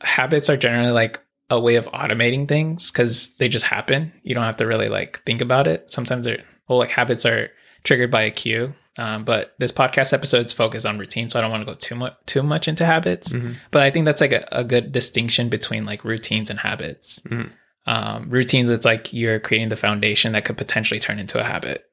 Habits 0.00 0.50
are 0.50 0.56
generally 0.56 0.90
like 0.90 1.20
a 1.48 1.60
way 1.60 1.76
of 1.76 1.86
automating 1.86 2.48
things 2.48 2.90
because 2.90 3.36
they 3.36 3.48
just 3.48 3.66
happen. 3.66 4.12
You 4.22 4.34
don't 4.34 4.44
have 4.44 4.56
to 4.56 4.66
really 4.66 4.88
like 4.88 5.22
think 5.24 5.40
about 5.40 5.66
it. 5.66 5.90
Sometimes 5.90 6.24
they're 6.24 6.42
well, 6.68 6.78
like 6.78 6.90
habits 6.90 7.24
are 7.24 7.50
triggered 7.84 8.10
by 8.10 8.22
a 8.22 8.30
cue. 8.30 8.74
Um, 8.96 9.24
but 9.24 9.54
this 9.58 9.72
podcast 9.72 10.12
episode's 10.12 10.52
focused 10.52 10.86
on 10.86 10.98
routine, 10.98 11.26
so 11.28 11.38
I 11.38 11.42
don't 11.42 11.50
want 11.50 11.62
to 11.62 11.66
go 11.66 11.74
too 11.74 11.96
much 11.96 12.14
too 12.26 12.42
much 12.42 12.68
into 12.68 12.84
habits. 12.86 13.32
Mhm. 13.32 13.56
But 13.72 13.82
I 13.82 13.90
think 13.90 14.04
that's 14.04 14.20
like 14.20 14.32
a, 14.32 14.46
a 14.52 14.62
good 14.64 14.92
distinction 14.92 15.48
between 15.48 15.84
like 15.84 16.04
routines 16.04 16.48
and 16.50 16.60
habits. 16.60 17.20
Mhm. 17.26 17.50
Um, 17.86 18.30
routines, 18.30 18.70
it's 18.70 18.84
like 18.86 19.12
you're 19.12 19.40
creating 19.40 19.68
the 19.68 19.76
foundation 19.76 20.32
that 20.32 20.44
could 20.44 20.56
potentially 20.56 21.00
turn 21.00 21.18
into 21.18 21.40
a 21.40 21.44
habit. 21.44 21.84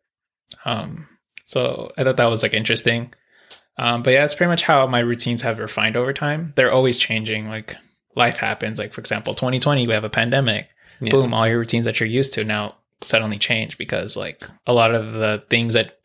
Um, 0.64 1.08
so 1.46 1.92
I 1.98 2.04
thought 2.04 2.18
that 2.18 2.26
was 2.30 2.44
like 2.44 2.54
interesting. 2.54 3.14
Um, 3.78 4.04
but 4.04 4.12
yeah, 4.12 4.22
that's 4.22 4.36
pretty 4.36 4.50
much 4.50 4.64
how 4.64 4.86
my 4.86 5.00
routines 5.00 5.42
have 5.42 5.58
refined 5.60 5.96
over 5.98 6.14
time. 6.14 6.54
They're 6.56 6.72
always 6.72 6.98
changing. 6.98 7.48
Like 7.50 7.76
life 8.16 8.38
happens. 8.38 8.78
Like 8.78 8.94
for 8.94 9.02
example, 9.02 9.34
2020, 9.34 9.88
we 9.88 9.94
have 9.94 10.04
a 10.04 10.10
pandemic. 10.10 10.68
Yeah. 11.00 11.12
Boom, 11.12 11.34
all 11.34 11.48
your 11.48 11.58
routines 11.60 11.86
that 11.86 12.00
you're 12.00 12.08
used 12.08 12.34
to 12.34 12.44
now 12.44 12.76
suddenly 13.02 13.40
change 13.40 13.78
because 13.80 14.16
like 14.16 14.46
a 14.68 14.74
lot 14.74 14.94
of 14.94 15.14
the 15.14 15.44
things 15.50 15.74
that 15.74 15.98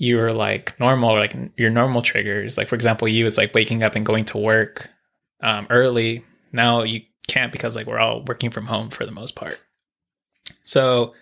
you 0.00 0.16
were 0.16 0.32
like 0.32 0.80
normal, 0.80 1.12
like 1.12 1.36
your 1.58 1.68
normal 1.68 2.00
triggers. 2.00 2.56
Like 2.56 2.68
for 2.68 2.74
example, 2.74 3.06
you 3.06 3.26
it's 3.26 3.36
like 3.36 3.54
waking 3.54 3.82
up 3.82 3.94
and 3.96 4.06
going 4.06 4.24
to 4.24 4.38
work 4.38 4.88
um, 5.42 5.66
early. 5.68 6.24
Now 6.52 6.84
you 6.84 7.02
can't 7.28 7.52
because 7.52 7.76
like 7.76 7.86
we're 7.86 7.98
all 7.98 8.24
working 8.26 8.50
from 8.50 8.64
home 8.64 8.88
for 8.88 9.04
the 9.04 9.12
most 9.12 9.36
part. 9.36 9.60
So 10.62 11.12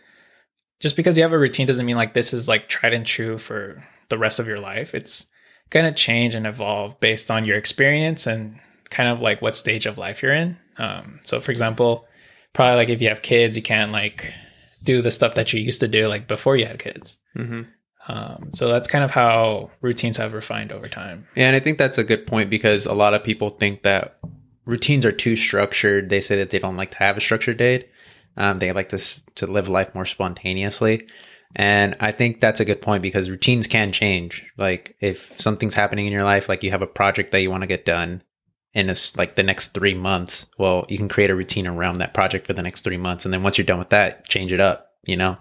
just 0.78 0.94
because 0.94 1.16
you 1.16 1.24
have 1.24 1.32
a 1.32 1.38
routine 1.38 1.66
doesn't 1.66 1.84
mean 1.86 1.96
like 1.96 2.14
this 2.14 2.32
is 2.32 2.46
like 2.46 2.68
tried 2.68 2.92
and 2.94 3.04
true 3.04 3.36
for 3.36 3.82
the 4.10 4.16
rest 4.16 4.38
of 4.38 4.46
your 4.46 4.60
life. 4.60 4.94
It's 4.94 5.26
gonna 5.70 5.92
change 5.92 6.36
and 6.36 6.46
evolve 6.46 7.00
based 7.00 7.32
on 7.32 7.44
your 7.44 7.56
experience 7.56 8.28
and 8.28 8.60
kind 8.90 9.08
of 9.08 9.20
like 9.20 9.42
what 9.42 9.56
stage 9.56 9.86
of 9.86 9.98
life 9.98 10.22
you're 10.22 10.32
in. 10.32 10.56
Um, 10.78 11.18
so 11.24 11.40
for 11.40 11.50
example, 11.50 12.06
probably 12.52 12.76
like 12.76 12.90
if 12.90 13.02
you 13.02 13.08
have 13.08 13.22
kids, 13.22 13.56
you 13.56 13.62
can't 13.62 13.90
like 13.90 14.32
do 14.84 15.02
the 15.02 15.10
stuff 15.10 15.34
that 15.34 15.52
you 15.52 15.58
used 15.60 15.80
to 15.80 15.88
do 15.88 16.06
like 16.06 16.28
before 16.28 16.56
you 16.56 16.64
had 16.64 16.78
kids. 16.78 17.16
Mhm. 17.36 17.66
Um, 18.08 18.50
so 18.54 18.68
that's 18.68 18.88
kind 18.88 19.04
of 19.04 19.10
how 19.10 19.70
routines 19.82 20.16
have 20.16 20.32
refined 20.32 20.72
over 20.72 20.88
time. 20.88 21.26
Yeah, 21.36 21.48
and 21.48 21.56
I 21.56 21.60
think 21.60 21.76
that's 21.78 21.98
a 21.98 22.04
good 22.04 22.26
point 22.26 22.48
because 22.48 22.86
a 22.86 22.94
lot 22.94 23.14
of 23.14 23.22
people 23.22 23.50
think 23.50 23.82
that 23.82 24.18
routines 24.64 25.04
are 25.04 25.12
too 25.12 25.36
structured. 25.36 26.08
They 26.08 26.20
say 26.20 26.36
that 26.36 26.50
they 26.50 26.58
don't 26.58 26.76
like 26.76 26.92
to 26.92 26.98
have 26.98 27.16
a 27.16 27.20
structured 27.20 27.58
day. 27.58 27.88
Um, 28.36 28.58
they 28.58 28.72
like 28.72 28.88
to 28.90 28.98
to 29.34 29.46
live 29.46 29.68
life 29.68 29.94
more 29.94 30.06
spontaneously, 30.06 31.06
and 31.56 31.96
I 32.00 32.12
think 32.12 32.40
that's 32.40 32.60
a 32.60 32.64
good 32.64 32.80
point 32.80 33.02
because 33.02 33.30
routines 33.30 33.66
can 33.66 33.92
change. 33.92 34.44
Like 34.56 34.96
if 35.00 35.38
something's 35.40 35.74
happening 35.74 36.06
in 36.06 36.12
your 36.12 36.24
life, 36.24 36.48
like 36.48 36.62
you 36.62 36.70
have 36.70 36.82
a 36.82 36.86
project 36.86 37.32
that 37.32 37.40
you 37.40 37.50
want 37.50 37.62
to 37.62 37.66
get 37.66 37.84
done 37.84 38.22
in 38.74 38.88
a 38.88 38.92
s 38.92 39.16
like 39.16 39.34
the 39.34 39.42
next 39.42 39.74
three 39.74 39.94
months, 39.94 40.46
well, 40.56 40.86
you 40.88 40.96
can 40.96 41.08
create 41.08 41.30
a 41.30 41.34
routine 41.34 41.66
around 41.66 41.98
that 41.98 42.14
project 42.14 42.46
for 42.46 42.52
the 42.52 42.62
next 42.62 42.82
three 42.82 42.96
months, 42.96 43.24
and 43.24 43.34
then 43.34 43.42
once 43.42 43.58
you're 43.58 43.66
done 43.66 43.78
with 43.78 43.90
that, 43.90 44.26
change 44.28 44.52
it 44.52 44.60
up. 44.60 44.92
You 45.04 45.16
know, 45.16 45.36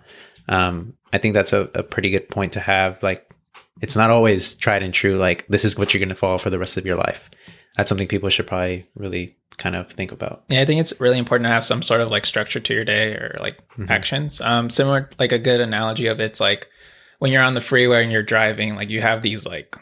um, 0.49 0.96
I 1.13 1.17
think 1.17 1.33
that's 1.33 1.53
a, 1.53 1.69
a 1.73 1.83
pretty 1.83 2.09
good 2.09 2.29
point 2.29 2.53
to 2.53 2.59
have. 2.59 3.01
Like 3.03 3.29
it's 3.81 3.95
not 3.95 4.09
always 4.09 4.55
tried 4.55 4.83
and 4.83 4.93
true 4.93 5.17
like 5.17 5.45
this 5.47 5.63
is 5.65 5.77
what 5.77 5.93
you're 5.93 5.99
going 5.99 6.09
to 6.09 6.15
follow 6.15 6.37
for 6.37 6.49
the 6.49 6.57
rest 6.59 6.77
of 6.77 6.85
your 6.85 6.95
life 6.95 7.29
that's 7.75 7.89
something 7.89 8.07
people 8.07 8.27
should 8.27 8.47
probably 8.47 8.87
really 8.95 9.37
kind 9.57 9.75
of 9.75 9.87
think 9.91 10.11
about 10.11 10.43
Yeah, 10.49 10.61
I 10.61 10.65
think 10.65 10.81
it's 10.81 10.99
really 10.99 11.19
important 11.19 11.45
to 11.45 11.51
have 11.53 11.63
some 11.63 11.83
sort 11.83 12.01
of 12.01 12.09
like 12.09 12.25
structure 12.25 12.59
to 12.59 12.73
your 12.73 12.83
day 12.85 13.13
or 13.13 13.37
like 13.39 13.59
Mhm. 13.77 13.91
actions. 13.91 14.41
Um, 14.41 14.71
similar, 14.71 15.09
like 15.19 15.31
a 15.31 15.37
good 15.37 15.61
analogy 15.61 16.07
of 16.07 16.19
it's 16.19 16.39
like 16.39 16.67
when 17.19 17.31
you're 17.31 17.43
on 17.43 17.53
the 17.53 17.61
freeway 17.61 18.01
and 18.01 18.11
you're 18.11 18.23
driving, 18.23 18.75
like 18.75 18.89
you 18.89 19.01
have 19.01 19.21
these 19.21 19.45
like 19.45 19.75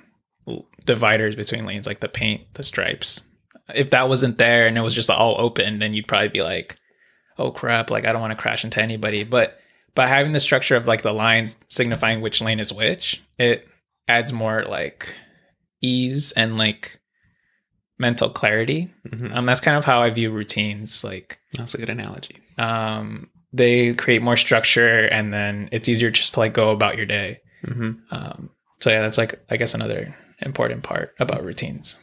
dividers 0.85 1.35
between 1.35 1.65
lanes, 1.65 1.87
like 1.87 1.99
the 2.01 2.09
paint, 2.09 2.41
the 2.53 2.63
stripes. 2.63 3.23
If 3.73 3.89
that 3.91 4.09
wasn't 4.09 4.37
there 4.37 4.67
and 4.67 4.77
it 4.77 4.81
was 4.81 4.93
just 4.93 5.09
all 5.09 5.35
open, 5.39 5.79
then 5.79 5.93
you'd 5.93 6.07
probably 6.07 6.29
be 6.29 6.43
like, 6.43 6.75
"Oh 7.37 7.51
crap!" 7.51 7.89
Like 7.89 8.05
I 8.05 8.11
don't 8.11 8.21
want 8.21 8.35
to 8.35 8.41
crash 8.41 8.63
into 8.63 8.81
anybody. 8.81 9.23
But 9.23 9.57
by 9.95 10.07
having 10.07 10.33
the 10.33 10.39
structure 10.39 10.75
of 10.75 10.87
like 10.87 11.01
the 11.01 11.13
lines 11.13 11.57
signifying 11.69 12.21
which 12.21 12.41
lane 12.41 12.59
is 12.59 12.71
which, 12.73 13.23
it 13.39 13.67
adds 14.07 14.31
more 14.31 14.63
like 14.65 15.13
ease 15.81 16.31
and 16.33 16.57
like 16.57 16.99
mental 17.97 18.29
clarity 18.29 18.91
Mhm. 19.07 19.35
um, 19.35 19.45
that's 19.45 19.61
kind 19.61 19.77
of 19.77 19.85
how 19.85 20.01
I 20.01 20.09
view 20.09 20.31
routines. 20.31 21.03
Like, 21.03 21.39
that's 21.53 21.73
a 21.73 21.77
good 21.77 21.89
analogy 21.89 22.35
um, 22.57 23.29
they 23.53 23.93
create 23.93 24.21
more 24.21 24.35
structure, 24.37 25.05
and 25.05 25.31
then 25.33 25.69
it's 25.71 25.87
easier 25.87 26.11
just 26.11 26.33
to 26.33 26.39
like 26.41 26.53
go 26.53 26.71
about 26.71 26.97
your 26.97 27.05
day. 27.05 27.39
hmm 27.63 27.91
Um, 28.11 28.49
so 28.81 28.91
yeah, 28.91 29.01
that's 29.01 29.17
like 29.17 29.39
I 29.49 29.55
guess 29.57 29.73
another 29.73 30.13
important 30.41 30.83
part 30.83 31.13
about 31.19 31.43
routines. 31.45 31.97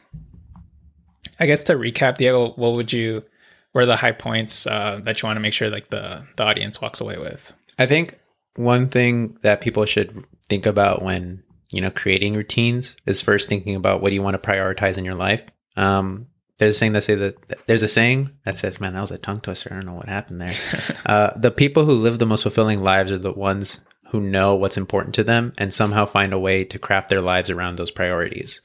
I 1.39 1.45
guess 1.45 1.63
to 1.65 1.73
recap, 1.75 2.17
Diego, 2.17 2.53
what 2.53 2.73
would 2.73 2.91
you? 2.91 3.23
What 3.71 3.83
are 3.83 3.85
the 3.87 3.95
high 3.95 4.11
points 4.11 4.67
uh, 4.67 4.99
that 5.03 5.21
you 5.21 5.27
want 5.27 5.37
to 5.37 5.41
make 5.41 5.53
sure 5.53 5.69
like 5.69 5.89
the 5.89 6.23
the 6.37 6.43
audience 6.43 6.81
walks 6.81 7.01
away 7.01 7.17
with? 7.17 7.53
I 7.79 7.85
think 7.85 8.17
one 8.55 8.87
thing 8.87 9.37
that 9.41 9.61
people 9.61 9.85
should 9.85 10.23
think 10.47 10.65
about 10.65 11.01
when 11.01 11.43
you 11.71 11.81
know 11.81 11.91
creating 11.91 12.35
routines 12.35 12.97
is 13.05 13.21
first 13.21 13.49
thinking 13.49 13.75
about 13.75 14.01
what 14.01 14.09
do 14.09 14.15
you 14.15 14.21
want 14.21 14.41
to 14.41 14.49
prioritize 14.49 14.97
in 14.97 15.05
your 15.05 15.15
life 15.15 15.43
um, 15.75 16.27
there's 16.59 16.75
a 16.75 16.77
saying 16.77 16.93
that 16.93 17.01
say 17.01 17.15
that 17.15 17.65
there's 17.65 17.83
a 17.83 17.87
saying 17.87 18.29
that 18.45 18.57
says 18.57 18.79
man 18.79 18.93
that 18.93 19.01
was 19.01 19.11
a 19.11 19.17
tongue 19.17 19.41
twister 19.41 19.69
i 19.71 19.75
don't 19.75 19.85
know 19.85 19.93
what 19.93 20.09
happened 20.09 20.41
there 20.41 20.53
Uh, 21.05 21.31
the 21.35 21.51
people 21.51 21.85
who 21.85 21.91
live 21.91 22.19
the 22.19 22.25
most 22.25 22.43
fulfilling 22.43 22.81
lives 22.81 23.11
are 23.11 23.17
the 23.17 23.31
ones 23.31 23.81
who 24.13 24.21
know 24.21 24.53
what's 24.53 24.77
important 24.77 25.15
to 25.15 25.23
them 25.23 25.51
and 25.57 25.73
somehow 25.73 26.05
find 26.05 26.33
a 26.33 26.39
way 26.39 26.63
to 26.63 26.77
craft 26.77 27.09
their 27.09 27.19
lives 27.19 27.49
around 27.49 27.77
those 27.77 27.89
priorities. 27.89 28.61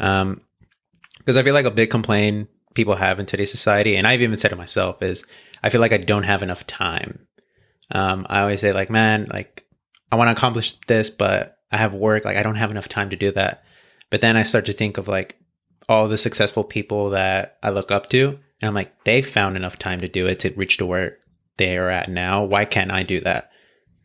Um, 0.00 0.40
because 1.18 1.36
I 1.36 1.44
feel 1.44 1.54
like 1.54 1.64
a 1.64 1.70
big 1.70 1.90
complaint 1.90 2.48
people 2.74 2.96
have 2.96 3.20
in 3.20 3.26
today's 3.26 3.52
society, 3.52 3.94
and 3.94 4.04
I've 4.04 4.20
even 4.20 4.36
said 4.36 4.50
it 4.50 4.58
myself, 4.58 5.00
is 5.00 5.24
I 5.62 5.68
feel 5.68 5.80
like 5.80 5.92
I 5.92 5.98
don't 5.98 6.24
have 6.24 6.42
enough 6.42 6.66
time. 6.66 7.28
Um, 7.92 8.26
I 8.28 8.40
always 8.40 8.60
say 8.60 8.72
like, 8.72 8.90
man, 8.90 9.26
like 9.32 9.64
I 10.12 10.16
want 10.16 10.28
to 10.28 10.32
accomplish 10.32 10.72
this, 10.86 11.10
but 11.10 11.58
I 11.72 11.76
have 11.76 11.92
work. 11.94 12.24
Like 12.24 12.36
I 12.36 12.42
don't 12.42 12.56
have 12.56 12.70
enough 12.70 12.88
time 12.88 13.10
to 13.10 13.16
do 13.16 13.30
that. 13.32 13.64
But 14.10 14.20
then 14.20 14.36
I 14.36 14.42
start 14.42 14.66
to 14.66 14.72
think 14.72 14.98
of 14.98 15.08
like 15.08 15.38
all 15.88 16.08
the 16.08 16.18
successful 16.18 16.64
people 16.64 17.10
that 17.10 17.58
I 17.62 17.70
look 17.70 17.90
up 17.90 18.08
to, 18.10 18.28
and 18.60 18.68
I'm 18.68 18.74
like, 18.74 19.04
they 19.04 19.22
found 19.22 19.56
enough 19.56 19.78
time 19.78 20.00
to 20.00 20.08
do 20.08 20.26
it 20.26 20.40
to 20.40 20.52
reach 20.54 20.76
to 20.78 20.86
where 20.86 21.18
they 21.56 21.76
are 21.76 21.88
at 21.90 22.08
now. 22.08 22.44
Why 22.44 22.64
can't 22.64 22.90
I 22.90 23.02
do 23.02 23.20
that? 23.20 23.50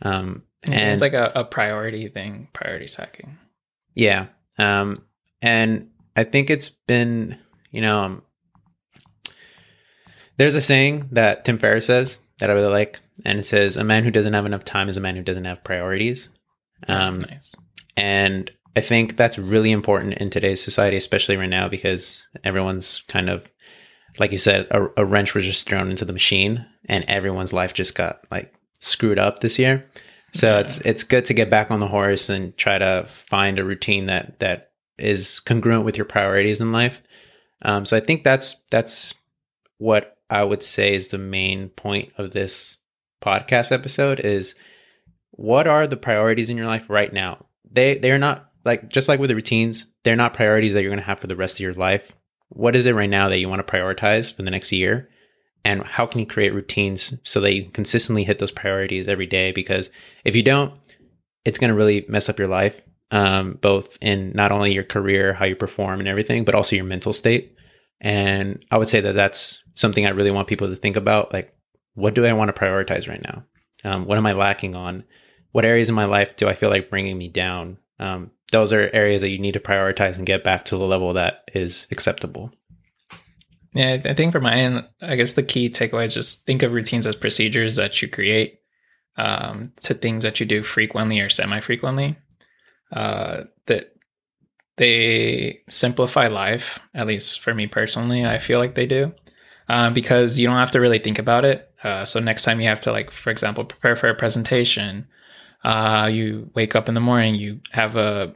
Um, 0.02 0.44
And 0.64 0.74
and 0.74 0.92
it's 0.94 1.02
like 1.02 1.14
a, 1.14 1.32
a 1.36 1.44
priority 1.44 2.08
thing, 2.08 2.48
priority 2.54 2.88
stacking. 2.88 3.38
yeah. 3.94 4.28
Um, 4.58 4.96
and 5.42 5.90
I 6.16 6.24
think 6.24 6.50
it's 6.50 6.70
been, 6.70 7.38
you 7.72 7.82
know, 7.82 8.00
um, 8.04 8.22
there's 10.38 10.56
a 10.56 10.62
saying 10.62 11.10
that 11.12 11.46
Tim 11.46 11.58
Ferriss 11.58 11.86
says 11.86 12.20
that 12.40 12.50
I 12.50 12.54
really 12.54 12.72
like, 12.72 13.00
and 13.24 13.40
it 13.40 13.44
says, 13.46 13.78
"A 13.78 13.84
man 13.84 14.04
who 14.04 14.12
doesn't 14.12 14.34
have 14.34 14.46
enough 14.46 14.64
time 14.64 14.90
is 14.90 14.98
a 14.98 15.02
man 15.02 15.16
who 15.16 15.22
doesn't 15.24 15.46
have 15.46 15.64
priorities." 15.64 16.30
Um, 16.88 17.20
nice. 17.20 17.56
and 17.96 18.52
I 18.76 18.82
think 18.82 19.16
that's 19.16 19.40
really 19.40 19.72
important 19.72 20.16
in 20.16 20.30
today's 20.30 20.62
society, 20.62 20.98
especially 20.98 21.38
right 21.38 21.50
now, 21.50 21.70
because 21.70 22.28
everyone's 22.44 23.04
kind 23.08 23.30
of, 23.30 23.50
like 24.20 24.32
you 24.34 24.38
said, 24.38 24.68
a, 24.72 24.88
a 24.98 25.06
wrench 25.06 25.34
was 25.34 25.46
just 25.46 25.68
thrown 25.68 25.90
into 25.90 26.04
the 26.06 26.12
machine, 26.14 26.66
and 26.90 27.06
everyone's 27.08 27.54
life 27.54 27.74
just 27.74 27.96
got 27.96 28.20
like 28.30 28.54
screwed 28.82 29.18
up 29.20 29.40
this 29.40 29.58
year. 29.58 29.86
So 30.34 30.54
Yeah. 30.56 30.60
it's 30.60 30.80
it's 30.82 31.04
good 31.04 31.24
to 31.26 31.34
get 31.34 31.50
back 31.50 31.72
on 31.72 31.80
the 31.80 31.88
horse 31.88 32.30
and 32.30 32.56
try 32.58 32.78
to 32.78 33.06
find 33.08 33.58
a 33.58 33.64
routine 33.64 34.08
that 34.08 34.40
that 34.40 34.72
is 34.98 35.40
congruent 35.40 35.86
with 35.86 35.96
your 35.96 36.06
priorities 36.06 36.60
in 36.62 36.72
life. 36.74 37.02
Um, 37.62 37.86
so 37.86 37.96
I 37.96 38.02
think 38.02 38.24
that's 38.26 38.58
that's 38.70 39.16
what 39.78 40.18
I 40.30 40.44
would 40.44 40.62
say 40.64 40.94
is 40.94 41.08
the 41.08 41.18
main 41.18 41.70
point 41.70 42.12
of 42.18 42.32
this 42.32 42.78
podcast 43.22 43.72
episode 43.72 44.20
is 44.20 44.56
what 45.32 45.68
are 45.68 45.88
the 45.88 45.98
priorities 45.98 46.50
in 46.50 46.58
your 46.58 46.68
life 46.68 46.90
right 46.90 47.12
now? 47.12 47.46
They 47.70 47.98
they're 47.98 48.18
not 48.18 48.50
like 48.64 48.90
just 48.90 49.08
like 49.08 49.20
with 49.20 49.30
the 49.30 49.36
routines, 49.36 49.88
they're 50.04 50.16
not 50.16 50.34
priorities 50.34 50.74
that 50.74 50.82
you're 50.82 50.92
going 50.92 51.00
to 51.00 51.06
have 51.06 51.20
for 51.20 51.28
the 51.28 51.36
rest 51.36 51.58
of 51.58 51.62
your 51.62 51.74
life. 51.74 52.16
What 52.50 52.76
is 52.76 52.86
it 52.86 52.96
right 52.96 53.10
now 53.10 53.30
that 53.30 53.40
you 53.40 53.50
want 53.50 53.66
to 53.66 53.72
prioritize 53.72 54.34
for 54.34 54.44
the 54.44 54.52
next 54.52 54.72
year? 54.72 55.10
And 55.64 55.84
how 55.84 56.06
can 56.06 56.20
you 56.20 56.28
create 56.28 56.54
routines 56.54 57.14
so 57.24 57.42
that 57.42 57.54
you 57.54 57.70
consistently 57.70 58.24
hit 58.24 58.38
those 58.38 58.52
priorities 58.52 59.08
every 59.08 59.26
day? 59.26 59.52
Because 59.52 59.90
if 60.24 60.36
you 60.36 60.44
don't, 60.44 60.74
it's 61.44 61.58
going 61.58 61.70
to 61.70 61.76
really 61.76 62.06
mess 62.08 62.30
up 62.30 62.38
your 62.38 62.48
life, 62.48 62.82
um, 63.10 63.58
both 63.62 63.98
in 64.00 64.32
not 64.34 64.52
only 64.52 64.74
your 64.74 64.84
career, 64.84 65.34
how 65.34 65.46
you 65.46 65.56
perform, 65.56 66.00
and 66.00 66.08
everything, 66.08 66.46
but 66.46 66.54
also 66.54 66.76
your 66.76 66.86
mental 66.86 67.14
state. 67.14 67.56
And 68.00 68.64
I 68.70 68.78
would 68.78 68.90
say 68.90 69.00
that 69.02 69.14
that's 69.14 69.64
something 69.74 70.06
I 70.06 70.10
really 70.12 70.32
want 70.32 70.48
people 70.48 70.68
to 70.68 70.76
think 70.76 70.98
about. 70.98 71.34
Like, 71.34 71.55
what 71.96 72.14
do 72.14 72.26
I 72.26 72.34
want 72.34 72.54
to 72.54 72.62
prioritize 72.62 73.10
right 73.10 73.24
now? 73.24 73.44
Um, 73.84 74.06
what 74.06 74.18
am 74.18 74.26
I 74.26 74.34
lacking 74.34 74.76
on? 74.76 75.04
What 75.52 75.66
areas 75.66 75.90
in 75.90 75.96
my 75.96 76.06
life 76.06 76.36
do 76.36 76.48
I 76.48 76.54
feel 76.54 76.70
like 76.70 76.90
bringing 76.90 77.18
me 77.18 77.30
down? 77.30 77.78
Um, 78.00 78.32
those 78.52 78.74
are 78.74 78.90
areas 78.94 79.22
that 79.22 79.30
you 79.30 79.40
need 79.40 79.54
to 79.54 79.60
prioritize 79.60 80.18
and 80.18 80.26
get 80.26 80.44
back 80.44 80.66
to 80.66 80.78
the 80.78 80.86
level 80.86 81.14
that 81.14 81.50
is 81.54 81.88
acceptable. 81.92 82.52
Yeah, 83.74 84.02
I 84.06 84.14
think 84.14 84.32
for 84.32 84.40
my 84.40 84.56
end, 84.56 84.88
I 85.02 85.16
guess 85.16 85.34
the 85.34 85.44
key 85.44 85.70
takeaway 85.70 86.06
is 86.06 86.14
just 86.14 86.46
think 86.46 86.64
of 86.64 86.72
routines 86.72 87.06
as 87.08 87.16
procedures 87.16 87.76
that 87.76 88.02
you 88.02 88.08
create 88.08 88.60
um, 89.18 89.74
to 89.84 89.94
things 89.94 90.24
that 90.24 90.40
you 90.40 90.46
do 90.46 90.64
frequently 90.64 91.20
or 91.20 91.30
semi 91.30 91.60
frequently. 91.60 92.18
Uh, 92.92 93.44
that 93.66 93.96
they 94.78 95.62
simplify 95.68 96.28
life, 96.28 96.80
at 96.94 97.08
least 97.08 97.42
for 97.42 97.54
me 97.54 97.68
personally, 97.68 98.26
I 98.26 98.38
feel 98.40 98.60
like 98.60 98.76
they 98.76 98.86
do. 98.86 99.14
Um, 99.68 99.94
because 99.94 100.38
you 100.38 100.48
don't 100.48 100.58
have 100.58 100.72
to 100.72 100.80
really 100.80 101.00
think 101.00 101.18
about 101.18 101.44
it. 101.44 101.70
Uh, 101.86 102.04
so 102.04 102.20
next 102.20 102.44
time 102.44 102.60
you 102.60 102.68
have 102.68 102.82
to, 102.82 102.92
like, 102.92 103.12
for 103.12 103.30
example, 103.30 103.64
prepare 103.64 103.96
for 103.96 104.10
a 104.10 104.16
presentation, 104.16 105.08
uh, 105.64 106.10
you 106.12 106.50
wake 106.56 106.76
up 106.76 106.90
in 106.90 106.96
the 106.96 107.00
morning, 107.00 107.36
you 107.36 107.62
have 107.72 107.96
a, 107.96 108.34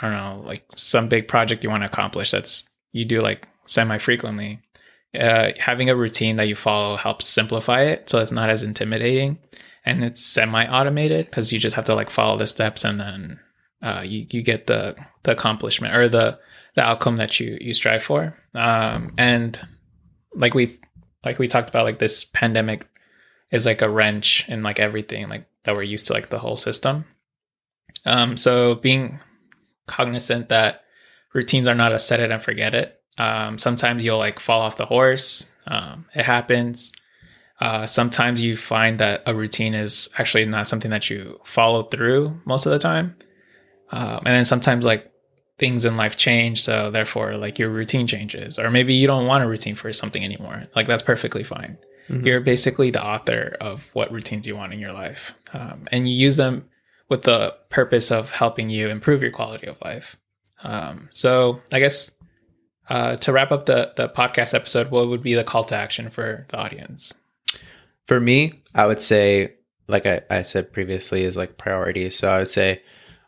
I 0.00 0.10
don't 0.10 0.16
know, 0.16 0.42
like 0.46 0.64
some 0.70 1.08
big 1.08 1.28
project 1.28 1.62
you 1.62 1.68
want 1.68 1.82
to 1.82 1.86
accomplish 1.86 2.30
that's 2.30 2.70
you 2.92 3.04
do 3.04 3.20
like 3.20 3.46
semi 3.66 3.98
frequently. 3.98 4.60
Uh, 5.18 5.50
having 5.58 5.90
a 5.90 5.96
routine 5.96 6.36
that 6.36 6.48
you 6.48 6.56
follow 6.56 6.96
helps 6.96 7.28
simplify 7.28 7.82
it 7.82 8.10
so 8.10 8.18
it's 8.20 8.32
not 8.32 8.50
as 8.50 8.64
intimidating 8.64 9.38
and 9.84 10.02
it's 10.02 10.20
semi 10.20 10.66
automated 10.66 11.26
because 11.26 11.52
you 11.52 11.60
just 11.60 11.76
have 11.76 11.84
to 11.84 11.94
like 11.94 12.10
follow 12.10 12.36
the 12.36 12.48
steps 12.48 12.84
and 12.84 12.98
then 12.98 13.38
uh, 13.80 14.02
you, 14.04 14.26
you 14.30 14.42
get 14.42 14.66
the 14.66 14.96
the 15.22 15.30
accomplishment 15.30 15.94
or 15.94 16.08
the 16.08 16.36
the 16.74 16.82
outcome 16.82 17.18
that 17.18 17.38
you 17.38 17.56
you 17.60 17.72
strive 17.72 18.02
for 18.02 18.36
um, 18.56 19.14
and 19.16 19.60
like 20.34 20.52
we 20.52 20.66
like 21.24 21.38
we 21.38 21.48
talked 21.48 21.68
about 21.68 21.84
like 21.84 21.98
this 21.98 22.24
pandemic 22.24 22.86
is 23.50 23.66
like 23.66 23.82
a 23.82 23.88
wrench 23.88 24.48
in 24.48 24.62
like 24.62 24.80
everything 24.80 25.28
like 25.28 25.46
that 25.64 25.74
we're 25.74 25.82
used 25.82 26.06
to 26.06 26.12
like 26.12 26.30
the 26.30 26.38
whole 26.38 26.56
system 26.56 27.04
um, 28.06 28.36
so 28.36 28.74
being 28.74 29.20
cognizant 29.86 30.48
that 30.48 30.84
routines 31.32 31.68
are 31.68 31.74
not 31.74 31.92
a 31.92 31.98
set 31.98 32.20
it 32.20 32.30
and 32.30 32.42
forget 32.42 32.74
it 32.74 33.00
um, 33.18 33.58
sometimes 33.58 34.04
you'll 34.04 34.18
like 34.18 34.40
fall 34.40 34.60
off 34.60 34.76
the 34.76 34.86
horse. 34.86 35.48
Um, 35.66 36.06
it 36.14 36.24
happens. 36.24 36.92
Uh, 37.60 37.86
sometimes 37.86 38.42
you 38.42 38.56
find 38.56 38.98
that 38.98 39.22
a 39.26 39.34
routine 39.34 39.74
is 39.74 40.08
actually 40.18 40.44
not 40.44 40.66
something 40.66 40.90
that 40.90 41.08
you 41.08 41.40
follow 41.44 41.84
through 41.84 42.40
most 42.44 42.66
of 42.66 42.72
the 42.72 42.78
time. 42.78 43.16
Um, 43.90 44.22
and 44.26 44.34
then 44.34 44.44
sometimes 44.44 44.84
like 44.84 45.06
things 45.58 45.84
in 45.84 45.96
life 45.96 46.16
change. 46.16 46.62
So 46.62 46.90
therefore 46.90 47.36
like 47.36 47.58
your 47.58 47.70
routine 47.70 48.06
changes, 48.06 48.58
or 48.58 48.70
maybe 48.70 48.94
you 48.94 49.06
don't 49.06 49.26
want 49.26 49.44
a 49.44 49.48
routine 49.48 49.74
for 49.74 49.92
something 49.92 50.24
anymore. 50.24 50.64
Like 50.74 50.86
that's 50.86 51.02
perfectly 51.02 51.44
fine. 51.44 51.78
Mm-hmm. 52.08 52.26
You're 52.26 52.40
basically 52.40 52.90
the 52.90 53.04
author 53.04 53.56
of 53.60 53.88
what 53.92 54.12
routines 54.12 54.46
you 54.46 54.56
want 54.56 54.72
in 54.72 54.78
your 54.78 54.92
life. 54.92 55.34
Um, 55.52 55.88
and 55.90 56.08
you 56.08 56.14
use 56.14 56.36
them 56.36 56.68
with 57.08 57.22
the 57.22 57.54
purpose 57.70 58.10
of 58.10 58.30
helping 58.30 58.70
you 58.70 58.88
improve 58.88 59.22
your 59.22 59.30
quality 59.30 59.66
of 59.66 59.80
life. 59.82 60.16
Um, 60.62 61.08
so 61.12 61.60
I 61.72 61.78
guess 61.78 62.10
uh, 62.88 63.16
to 63.16 63.32
wrap 63.32 63.52
up 63.52 63.66
the 63.66 63.92
the 63.96 64.08
podcast 64.08 64.54
episode, 64.54 64.90
what 64.90 65.08
would 65.08 65.22
be 65.22 65.34
the 65.34 65.44
call 65.44 65.64
to 65.64 65.76
action 65.76 66.10
for 66.10 66.46
the 66.48 66.58
audience? 66.58 67.14
For 68.06 68.20
me, 68.20 68.62
I 68.74 68.86
would 68.86 69.00
say, 69.00 69.54
like 69.88 70.06
I, 70.06 70.22
I 70.28 70.42
said 70.42 70.72
previously, 70.72 71.24
is 71.24 71.36
like 71.36 71.56
priorities. 71.56 72.16
So 72.16 72.28
I 72.28 72.38
would 72.38 72.50
say, 72.50 72.82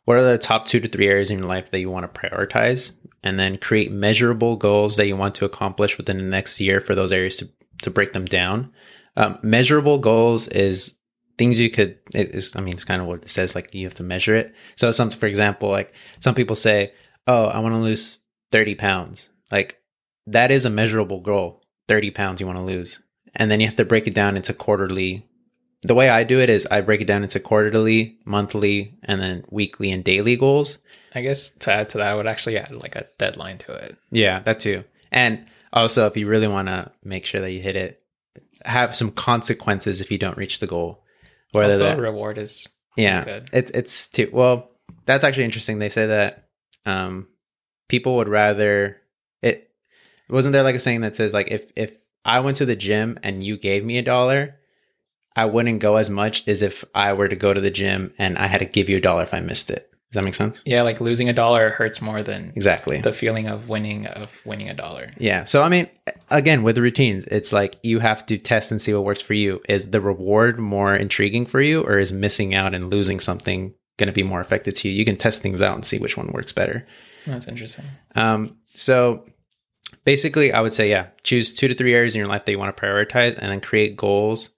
what 0.06 0.16
are 0.16 0.24
the 0.24 0.38
top 0.38 0.66
two 0.66 0.80
to 0.80 0.88
three 0.88 1.06
areas 1.06 1.30
in 1.30 1.38
your 1.38 1.46
life 1.46 1.70
that 1.70 1.80
you 1.80 1.90
want 1.90 2.12
to 2.12 2.20
prioritize, 2.20 2.94
and 3.22 3.38
then 3.38 3.58
create 3.58 3.92
measurable 3.92 4.56
goals 4.56 4.96
that 4.96 5.06
you 5.06 5.16
want 5.16 5.34
to 5.36 5.44
accomplish 5.44 5.98
within 5.98 6.16
the 6.16 6.24
next 6.24 6.60
year 6.60 6.80
for 6.80 6.94
those 6.94 7.12
areas 7.12 7.36
to 7.36 7.48
to 7.82 7.90
break 7.90 8.14
them 8.14 8.24
down. 8.24 8.72
Um, 9.16 9.38
measurable 9.42 9.98
goals 9.98 10.48
is 10.48 10.94
things 11.38 11.60
you 11.60 11.68
could 11.68 11.98
i 12.14 12.60
mean 12.62 12.72
it's 12.72 12.84
kind 12.86 13.02
of 13.02 13.06
what 13.06 13.22
it 13.22 13.28
says 13.28 13.54
like 13.54 13.74
you 13.74 13.84
have 13.84 13.92
to 13.92 14.02
measure 14.02 14.34
it 14.34 14.54
so 14.74 14.90
something 14.90 15.20
for 15.20 15.26
example 15.26 15.68
like 15.68 15.94
some 16.18 16.34
people 16.34 16.56
say 16.56 16.90
oh 17.26 17.48
i 17.48 17.58
want 17.58 17.74
to 17.74 17.78
lose 17.78 18.16
30 18.52 18.74
pounds 18.74 19.28
like 19.52 19.78
that 20.26 20.50
is 20.50 20.64
a 20.64 20.70
measurable 20.70 21.20
goal 21.20 21.62
30 21.88 22.10
pounds 22.10 22.40
you 22.40 22.46
want 22.46 22.58
to 22.58 22.64
lose. 22.64 23.00
And 23.34 23.50
then 23.50 23.60
you 23.60 23.66
have 23.66 23.76
to 23.76 23.84
break 23.84 24.06
it 24.06 24.14
down 24.14 24.36
into 24.36 24.52
quarterly. 24.52 25.26
The 25.82 25.94
way 25.94 26.08
I 26.08 26.24
do 26.24 26.40
it 26.40 26.50
is 26.50 26.66
I 26.70 26.80
break 26.80 27.00
it 27.00 27.06
down 27.06 27.22
into 27.22 27.38
quarterly, 27.38 28.18
monthly, 28.24 28.98
and 29.02 29.20
then 29.20 29.44
weekly 29.50 29.92
and 29.92 30.02
daily 30.02 30.36
goals. 30.36 30.78
I 31.14 31.22
guess 31.22 31.50
to 31.50 31.72
add 31.72 31.90
to 31.90 31.98
that, 31.98 32.12
I 32.12 32.14
would 32.14 32.26
actually 32.26 32.58
add 32.58 32.72
like 32.72 32.96
a 32.96 33.06
deadline 33.18 33.58
to 33.58 33.72
it. 33.72 33.96
Yeah, 34.10 34.40
that 34.40 34.60
too. 34.60 34.84
And 35.10 35.46
also, 35.72 36.06
if 36.06 36.16
you 36.16 36.26
really 36.26 36.48
want 36.48 36.68
to 36.68 36.90
make 37.04 37.26
sure 37.26 37.40
that 37.40 37.52
you 37.52 37.60
hit 37.60 37.76
it, 37.76 38.02
have 38.64 38.96
some 38.96 39.10
consequences 39.10 40.00
if 40.00 40.10
you 40.10 40.18
don't 40.18 40.36
reach 40.36 40.58
the 40.58 40.66
goal. 40.66 41.04
Whether 41.52 41.72
also, 41.72 41.84
that, 41.84 42.00
reward 42.00 42.38
is 42.38 42.68
yeah, 42.96 43.24
good. 43.24 43.50
It, 43.52 43.70
it's 43.74 44.08
too 44.08 44.30
well. 44.32 44.70
That's 45.04 45.24
actually 45.24 45.44
interesting. 45.44 45.78
They 45.78 45.88
say 45.88 46.06
that 46.06 46.48
um, 46.84 47.28
people 47.88 48.16
would 48.16 48.28
rather 48.28 48.96
it 49.42 49.70
wasn't 50.28 50.52
there 50.52 50.62
like 50.62 50.74
a 50.74 50.80
saying 50.80 51.02
that 51.02 51.16
says 51.16 51.32
like 51.32 51.48
if 51.50 51.70
if 51.76 51.92
I 52.24 52.40
went 52.40 52.56
to 52.58 52.66
the 52.66 52.76
gym 52.76 53.18
and 53.22 53.44
you 53.44 53.56
gave 53.56 53.84
me 53.84 53.98
a 53.98 54.02
dollar, 54.02 54.56
I 55.36 55.44
wouldn't 55.44 55.80
go 55.80 55.96
as 55.96 56.10
much 56.10 56.48
as 56.48 56.62
if 56.62 56.84
I 56.94 57.12
were 57.12 57.28
to 57.28 57.36
go 57.36 57.52
to 57.52 57.60
the 57.60 57.70
gym 57.70 58.14
and 58.18 58.38
I 58.38 58.46
had 58.46 58.58
to 58.58 58.64
give 58.64 58.88
you 58.88 58.96
a 58.96 59.00
dollar 59.00 59.22
if 59.22 59.34
I 59.34 59.40
missed 59.40 59.70
it. 59.70 59.90
Does 60.10 60.20
that 60.20 60.24
make 60.24 60.34
sense? 60.36 60.62
Yeah, 60.64 60.82
like 60.82 61.00
losing 61.00 61.28
a 61.28 61.32
dollar 61.32 61.70
hurts 61.70 62.00
more 62.00 62.22
than 62.22 62.52
exactly 62.54 63.00
the 63.00 63.12
feeling 63.12 63.48
of 63.48 63.68
winning 63.68 64.06
of 64.06 64.40
winning 64.44 64.70
a 64.70 64.74
dollar. 64.74 65.10
Yeah. 65.18 65.44
So 65.44 65.62
I 65.62 65.68
mean, 65.68 65.88
again, 66.30 66.62
with 66.62 66.76
the 66.76 66.82
routines, 66.82 67.26
it's 67.26 67.52
like 67.52 67.76
you 67.82 67.98
have 67.98 68.24
to 68.26 68.38
test 68.38 68.70
and 68.70 68.80
see 68.80 68.94
what 68.94 69.04
works 69.04 69.20
for 69.20 69.34
you. 69.34 69.60
Is 69.68 69.90
the 69.90 70.00
reward 70.00 70.58
more 70.58 70.94
intriguing 70.94 71.44
for 71.44 71.60
you, 71.60 71.82
or 71.82 71.98
is 71.98 72.12
missing 72.12 72.54
out 72.54 72.72
and 72.72 72.88
losing 72.88 73.18
something 73.18 73.74
going 73.98 74.06
to 74.06 74.12
be 74.12 74.22
more 74.22 74.40
effective 74.40 74.74
to 74.74 74.88
you? 74.88 74.94
You 74.94 75.04
can 75.04 75.16
test 75.16 75.42
things 75.42 75.60
out 75.60 75.74
and 75.74 75.84
see 75.84 75.98
which 75.98 76.16
one 76.16 76.28
works 76.28 76.52
better. 76.52 76.86
That's 77.26 77.48
interesting. 77.48 77.86
Um, 78.14 78.56
so 78.74 79.26
basically, 80.04 80.52
I 80.52 80.60
would 80.60 80.72
say, 80.72 80.88
yeah, 80.88 81.08
choose 81.24 81.52
two 81.52 81.66
to 81.66 81.74
three 81.74 81.94
areas 81.94 82.14
in 82.14 82.20
your 82.20 82.28
life 82.28 82.44
that 82.44 82.52
you 82.52 82.58
want 82.60 82.76
to 82.76 82.80
prioritize 82.80 83.36
and 83.36 83.50
then 83.50 83.60
create 83.60 83.96
goals 83.96 84.50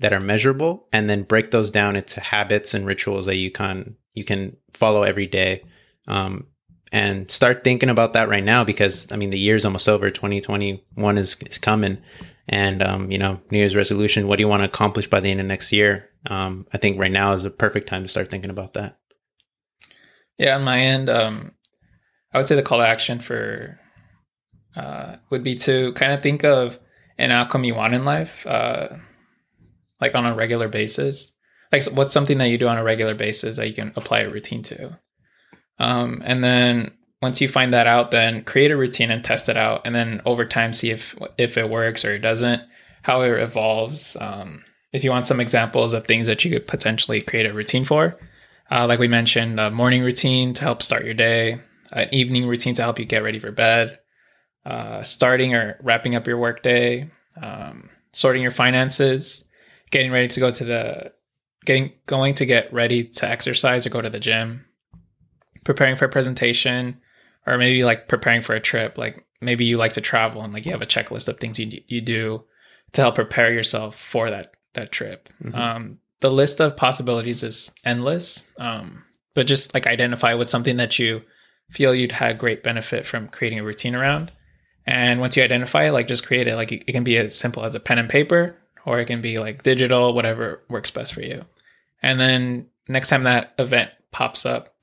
that 0.00 0.12
are 0.12 0.20
measurable 0.20 0.86
and 0.92 1.08
then 1.10 1.22
break 1.22 1.50
those 1.50 1.70
down 1.70 1.96
into 1.96 2.20
habits 2.20 2.74
and 2.74 2.86
rituals 2.86 3.26
that 3.26 3.36
you 3.36 3.50
can 3.50 3.96
you 4.14 4.24
can 4.24 4.56
follow 4.72 5.02
every 5.02 5.26
day. 5.26 5.62
Um, 6.06 6.46
and 6.90 7.30
start 7.30 7.64
thinking 7.64 7.90
about 7.90 8.14
that 8.14 8.30
right 8.30 8.42
now 8.42 8.64
because 8.64 9.12
i 9.12 9.16
mean 9.16 9.28
the 9.30 9.38
year's 9.38 9.64
almost 9.64 9.88
over. 9.88 10.10
2021 10.10 11.18
is, 11.18 11.36
is 11.46 11.58
coming. 11.58 11.98
And 12.50 12.82
um, 12.82 13.10
you 13.10 13.18
know 13.18 13.40
new 13.50 13.58
year's 13.58 13.76
resolution 13.76 14.26
what 14.26 14.36
do 14.36 14.42
you 14.42 14.48
want 14.48 14.60
to 14.60 14.68
accomplish 14.68 15.08
by 15.08 15.20
the 15.20 15.30
end 15.30 15.40
of 15.40 15.46
next 15.46 15.72
year? 15.72 16.08
Um, 16.26 16.66
i 16.72 16.78
think 16.78 16.98
right 16.98 17.12
now 17.12 17.32
is 17.32 17.44
a 17.44 17.50
perfect 17.50 17.88
time 17.88 18.02
to 18.02 18.08
start 18.08 18.30
thinking 18.30 18.50
about 18.50 18.74
that. 18.74 18.98
Yeah 20.38 20.56
on 20.56 20.64
my 20.64 20.80
end 20.80 21.10
um, 21.10 21.52
i 22.32 22.38
would 22.38 22.46
say 22.46 22.56
the 22.56 22.62
call 22.62 22.78
to 22.78 22.86
action 22.86 23.18
for 23.18 23.78
uh, 24.76 25.16
would 25.30 25.42
be 25.42 25.56
to 25.56 25.92
kind 25.94 26.12
of 26.12 26.22
think 26.22 26.44
of 26.44 26.78
an 27.18 27.32
outcome 27.32 27.64
you 27.64 27.74
want 27.74 27.94
in 27.94 28.04
life, 28.04 28.46
uh, 28.46 28.88
like 30.00 30.14
on 30.14 30.26
a 30.26 30.34
regular 30.34 30.68
basis. 30.68 31.32
Like, 31.72 31.84
what's 31.92 32.12
something 32.12 32.38
that 32.38 32.48
you 32.48 32.58
do 32.58 32.68
on 32.68 32.78
a 32.78 32.84
regular 32.84 33.14
basis 33.14 33.56
that 33.56 33.68
you 33.68 33.74
can 33.74 33.92
apply 33.94 34.20
a 34.20 34.30
routine 34.30 34.62
to? 34.64 34.98
Um, 35.78 36.22
and 36.24 36.42
then 36.42 36.92
once 37.20 37.40
you 37.40 37.48
find 37.48 37.72
that 37.72 37.86
out, 37.86 38.10
then 38.10 38.44
create 38.44 38.70
a 38.70 38.76
routine 38.76 39.10
and 39.10 39.24
test 39.24 39.48
it 39.48 39.56
out, 39.56 39.82
and 39.84 39.94
then 39.94 40.20
over 40.24 40.44
time 40.44 40.72
see 40.72 40.90
if 40.90 41.16
if 41.36 41.58
it 41.58 41.68
works 41.68 42.04
or 42.04 42.14
it 42.14 42.20
doesn't, 42.20 42.62
how 43.02 43.22
it 43.22 43.40
evolves. 43.40 44.16
Um, 44.20 44.64
if 44.92 45.04
you 45.04 45.10
want 45.10 45.26
some 45.26 45.40
examples 45.40 45.92
of 45.92 46.06
things 46.06 46.26
that 46.26 46.44
you 46.44 46.50
could 46.50 46.66
potentially 46.66 47.20
create 47.20 47.46
a 47.46 47.52
routine 47.52 47.84
for, 47.84 48.18
uh, 48.70 48.86
like 48.86 48.98
we 48.98 49.08
mentioned, 49.08 49.58
a 49.60 49.70
morning 49.70 50.02
routine 50.02 50.54
to 50.54 50.62
help 50.62 50.82
start 50.82 51.04
your 51.04 51.14
day, 51.14 51.60
an 51.92 52.08
evening 52.12 52.46
routine 52.46 52.74
to 52.74 52.82
help 52.82 52.98
you 52.98 53.04
get 53.04 53.22
ready 53.22 53.38
for 53.38 53.52
bed, 53.52 53.98
uh, 54.64 55.02
starting 55.02 55.54
or 55.54 55.78
wrapping 55.82 56.14
up 56.14 56.26
your 56.26 56.38
workday, 56.38 57.10
um, 57.42 57.90
sorting 58.12 58.42
your 58.42 58.50
finances, 58.50 59.44
getting 59.90 60.10
ready 60.12 60.28
to 60.28 60.40
go 60.40 60.50
to 60.50 60.64
the 60.64 61.12
getting 61.64 61.92
going 62.06 62.34
to 62.34 62.46
get 62.46 62.72
ready 62.72 63.04
to 63.04 63.28
exercise 63.28 63.86
or 63.86 63.90
go 63.90 64.00
to 64.00 64.10
the 64.10 64.20
gym, 64.20 64.64
preparing 65.64 65.96
for 65.96 66.06
a 66.06 66.10
presentation, 66.10 67.00
or 67.46 67.58
maybe 67.58 67.84
like 67.84 68.08
preparing 68.08 68.42
for 68.42 68.54
a 68.54 68.60
trip. 68.60 68.96
Like 68.98 69.24
maybe 69.40 69.64
you 69.64 69.76
like 69.76 69.92
to 69.94 70.00
travel 70.00 70.42
and 70.42 70.52
like 70.52 70.66
you 70.66 70.72
have 70.72 70.82
a 70.82 70.86
checklist 70.86 71.28
of 71.28 71.38
things 71.38 71.58
you 71.58 71.82
you 71.86 72.00
do 72.00 72.44
to 72.92 73.02
help 73.02 73.14
prepare 73.14 73.52
yourself 73.52 73.96
for 73.96 74.30
that 74.30 74.54
that 74.74 74.92
trip. 74.92 75.28
Mhm. 75.42 75.54
Um, 75.54 75.98
the 76.20 76.30
list 76.30 76.60
of 76.60 76.76
possibilities 76.76 77.42
is 77.42 77.72
endless, 77.84 78.50
um, 78.58 79.04
but 79.34 79.46
just 79.46 79.74
like 79.74 79.86
identify 79.86 80.34
with 80.34 80.50
something 80.50 80.76
that 80.78 80.98
you 80.98 81.22
feel 81.70 81.94
you'd 81.94 82.12
had 82.12 82.38
great 82.38 82.62
benefit 82.62 83.06
from 83.06 83.28
creating 83.28 83.58
a 83.58 83.64
routine 83.64 83.94
around. 83.94 84.32
And 84.86 85.20
once 85.20 85.36
you 85.36 85.42
identify 85.42 85.84
it, 85.84 85.92
like 85.92 86.08
just 86.08 86.26
create 86.26 86.48
it. 86.48 86.56
Like 86.56 86.72
it, 86.72 86.84
it 86.86 86.92
can 86.92 87.04
be 87.04 87.18
as 87.18 87.36
simple 87.36 87.64
as 87.64 87.74
a 87.74 87.80
pen 87.80 87.98
and 87.98 88.08
paper, 88.08 88.56
or 88.88 88.98
it 89.00 89.06
can 89.06 89.20
be 89.20 89.38
like 89.38 89.62
digital, 89.62 90.12
whatever 90.14 90.62
works 90.68 90.90
best 90.90 91.12
for 91.12 91.22
you. 91.22 91.44
And 92.02 92.18
then 92.18 92.66
next 92.88 93.08
time 93.08 93.24
that 93.24 93.54
event 93.58 93.90
pops 94.12 94.46
up, 94.46 94.74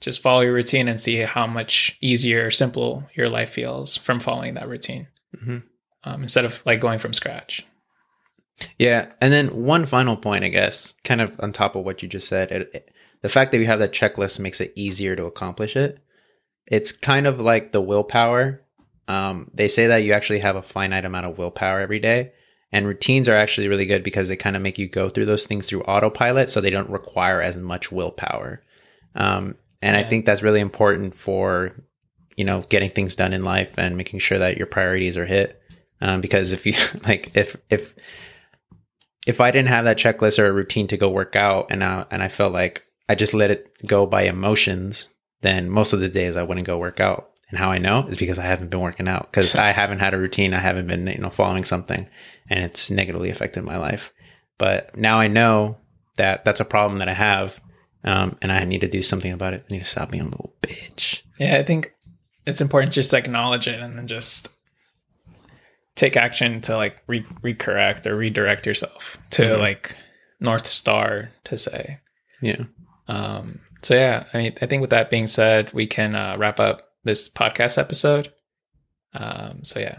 just 0.00 0.22
follow 0.22 0.40
your 0.40 0.52
routine 0.54 0.88
and 0.88 1.00
see 1.00 1.16
how 1.16 1.46
much 1.46 1.98
easier 2.00 2.46
or 2.46 2.50
simple 2.50 3.04
your 3.14 3.28
life 3.28 3.50
feels 3.50 3.96
from 3.96 4.20
following 4.20 4.54
that 4.54 4.68
routine 4.68 5.08
Mhm. 5.36 5.62
um, 6.04 6.22
instead 6.22 6.44
of 6.44 6.62
like 6.64 6.80
going 6.80 6.98
from 6.98 7.12
scratch. 7.12 7.66
Yeah, 8.78 9.06
and 9.20 9.32
then 9.32 9.48
one 9.64 9.86
final 9.86 10.16
point, 10.16 10.44
I 10.44 10.48
guess, 10.48 10.94
kind 11.04 11.20
of 11.20 11.38
on 11.40 11.52
top 11.52 11.76
of 11.76 11.84
what 11.84 12.02
you 12.02 12.08
just 12.08 12.28
said, 12.28 12.50
it, 12.52 12.70
it- 12.74 12.90
the 13.22 13.28
fact 13.28 13.52
that 13.52 13.58
we 13.58 13.66
have 13.66 13.80
that 13.80 13.92
checklist 13.92 14.40
makes 14.40 14.62
it 14.62 14.72
easier 14.74 15.14
to 15.14 15.26
accomplish 15.26 15.76
it. 15.76 15.98
It's 16.66 16.90
kind 16.92 17.26
of 17.26 17.38
like 17.38 17.70
the 17.72 17.80
willpower. 17.82 18.62
Um, 19.08 19.50
they 19.52 19.68
say 19.68 19.88
that 19.88 19.98
you 20.04 20.14
actually 20.14 20.38
have 20.38 20.56
a 20.56 20.62
finite 20.62 21.04
amount 21.04 21.26
of 21.26 21.36
willpower 21.36 21.80
every 21.80 21.98
day, 21.98 22.32
and 22.72 22.86
routines 22.86 23.28
are 23.28 23.36
actually 23.36 23.68
really 23.68 23.86
good 23.86 24.02
because 24.02 24.28
they 24.28 24.36
kind 24.36 24.56
of 24.56 24.62
make 24.62 24.78
you 24.78 24.88
go 24.88 25.08
through 25.08 25.26
those 25.26 25.46
things 25.46 25.68
through 25.68 25.82
autopilot, 25.82 26.50
so 26.50 26.60
they 26.60 26.70
don't 26.70 26.90
require 26.90 27.40
as 27.40 27.56
much 27.56 27.90
willpower. 27.90 28.62
Um, 29.14 29.56
and 29.82 29.96
I 29.96 30.04
think 30.04 30.24
that's 30.24 30.42
really 30.42 30.60
important 30.60 31.14
for 31.14 31.72
you 32.36 32.44
know 32.44 32.62
getting 32.68 32.90
things 32.90 33.16
done 33.16 33.32
in 33.32 33.44
life 33.44 33.78
and 33.78 33.96
making 33.96 34.20
sure 34.20 34.38
that 34.38 34.56
your 34.56 34.66
priorities 34.66 35.16
are 35.16 35.26
hit. 35.26 35.60
Um, 36.00 36.20
because 36.20 36.52
if 36.52 36.66
you 36.66 36.74
like, 37.04 37.32
if 37.34 37.56
if 37.70 37.94
if 39.26 39.40
I 39.40 39.50
didn't 39.50 39.68
have 39.68 39.84
that 39.84 39.98
checklist 39.98 40.38
or 40.38 40.46
a 40.46 40.52
routine 40.52 40.86
to 40.88 40.96
go 40.96 41.08
work 41.10 41.36
out 41.36 41.66
and 41.70 41.84
I, 41.84 42.06
and 42.10 42.22
I 42.22 42.28
felt 42.28 42.52
like 42.52 42.86
I 43.08 43.14
just 43.14 43.34
let 43.34 43.50
it 43.50 43.70
go 43.86 44.06
by 44.06 44.22
emotions, 44.22 45.08
then 45.42 45.68
most 45.68 45.92
of 45.92 46.00
the 46.00 46.08
days 46.08 46.36
I 46.36 46.42
wouldn't 46.42 46.66
go 46.66 46.78
work 46.78 47.00
out. 47.00 47.30
And 47.50 47.58
how 47.58 47.70
I 47.70 47.78
know 47.78 48.06
is 48.06 48.16
because 48.16 48.38
I 48.38 48.44
haven't 48.44 48.70
been 48.70 48.80
working 48.80 49.08
out 49.08 49.30
because 49.30 49.54
I 49.56 49.72
haven't 49.72 49.98
had 49.98 50.14
a 50.14 50.18
routine. 50.18 50.54
I 50.54 50.58
haven't 50.58 50.86
been, 50.86 51.06
you 51.08 51.18
know, 51.18 51.30
following 51.30 51.64
something 51.64 52.08
and 52.50 52.62
it's 52.64 52.90
negatively 52.90 53.30
affected 53.30 53.64
my 53.64 53.78
life. 53.78 54.12
But 54.58 54.94
now 54.96 55.18
I 55.18 55.28
know 55.28 55.78
that 56.16 56.44
that's 56.44 56.60
a 56.60 56.64
problem 56.66 56.98
that 56.98 57.08
I 57.08 57.14
have. 57.14 57.58
Um, 58.04 58.36
and 58.42 58.50
I 58.50 58.64
need 58.64 58.80
to 58.80 58.88
do 58.88 59.02
something 59.02 59.30
about 59.32 59.52
it. 59.54 59.64
I 59.68 59.72
need 59.74 59.80
to 59.80 59.84
stop 59.84 60.10
being 60.10 60.22
a 60.22 60.26
little 60.26 60.54
bitch. 60.62 61.20
Yeah, 61.38 61.56
I 61.56 61.62
think 61.62 61.92
it's 62.46 62.60
important 62.62 62.92
to 62.92 62.96
just 63.00 63.12
acknowledge 63.14 63.68
it 63.68 63.78
and 63.80 63.96
then 63.98 64.06
just 64.06 64.48
take 65.96 66.16
action 66.16 66.60
to 66.62 66.76
like 66.76 67.02
re- 67.06 67.26
recorrect 67.42 68.06
or 68.06 68.16
redirect 68.16 68.64
yourself 68.66 69.18
to 69.30 69.42
Mhm. 69.42 69.58
like 69.58 69.96
North 70.40 70.66
Star 70.66 71.30
to 71.44 71.58
say. 71.58 71.98
Yeah. 72.40 72.64
Um, 73.06 73.60
so 73.82 73.94
yeah, 73.94 74.24
I 74.32 74.38
mean, 74.38 74.54
I 74.62 74.66
think 74.66 74.80
with 74.80 74.90
that 74.90 75.10
being 75.10 75.26
said, 75.26 75.72
we 75.74 75.86
can 75.86 76.14
uh, 76.14 76.36
wrap 76.38 76.58
up 76.58 76.80
this 77.04 77.28
podcast 77.28 77.76
episode. 77.76 78.32
Um, 79.12 79.64
so 79.64 79.80
yeah, 79.80 79.98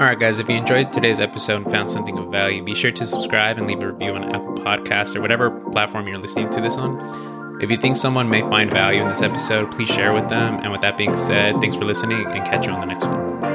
All 0.00 0.06
right, 0.06 0.18
guys, 0.18 0.40
if 0.40 0.48
you 0.48 0.56
enjoyed 0.56 0.94
today's 0.94 1.20
episode 1.20 1.58
and 1.58 1.70
found 1.70 1.90
something 1.90 2.18
of 2.18 2.30
value, 2.30 2.62
be 2.64 2.74
sure 2.74 2.90
to 2.90 3.04
subscribe 3.04 3.58
and 3.58 3.66
leave 3.66 3.82
a 3.82 3.92
review 3.92 4.14
on 4.14 4.34
Apple 4.34 4.54
Podcasts 4.54 5.14
or 5.14 5.20
whatever 5.20 5.50
platform 5.72 6.08
you're 6.08 6.16
listening 6.16 6.48
to 6.48 6.60
this 6.62 6.78
on. 6.78 7.60
If 7.60 7.70
you 7.70 7.76
think 7.76 7.96
someone 7.96 8.30
may 8.30 8.40
find 8.40 8.70
value 8.70 9.02
in 9.02 9.08
this 9.08 9.20
episode, 9.20 9.70
please 9.70 9.90
share 9.90 10.14
with 10.14 10.30
them. 10.30 10.58
And 10.60 10.72
with 10.72 10.80
that 10.80 10.96
being 10.96 11.14
said, 11.14 11.60
thanks 11.60 11.76
for 11.76 11.84
listening 11.84 12.24
and 12.24 12.46
catch 12.46 12.64
you 12.64 12.72
on 12.72 12.80
the 12.80 12.86
next 12.86 13.04
one. 13.04 13.49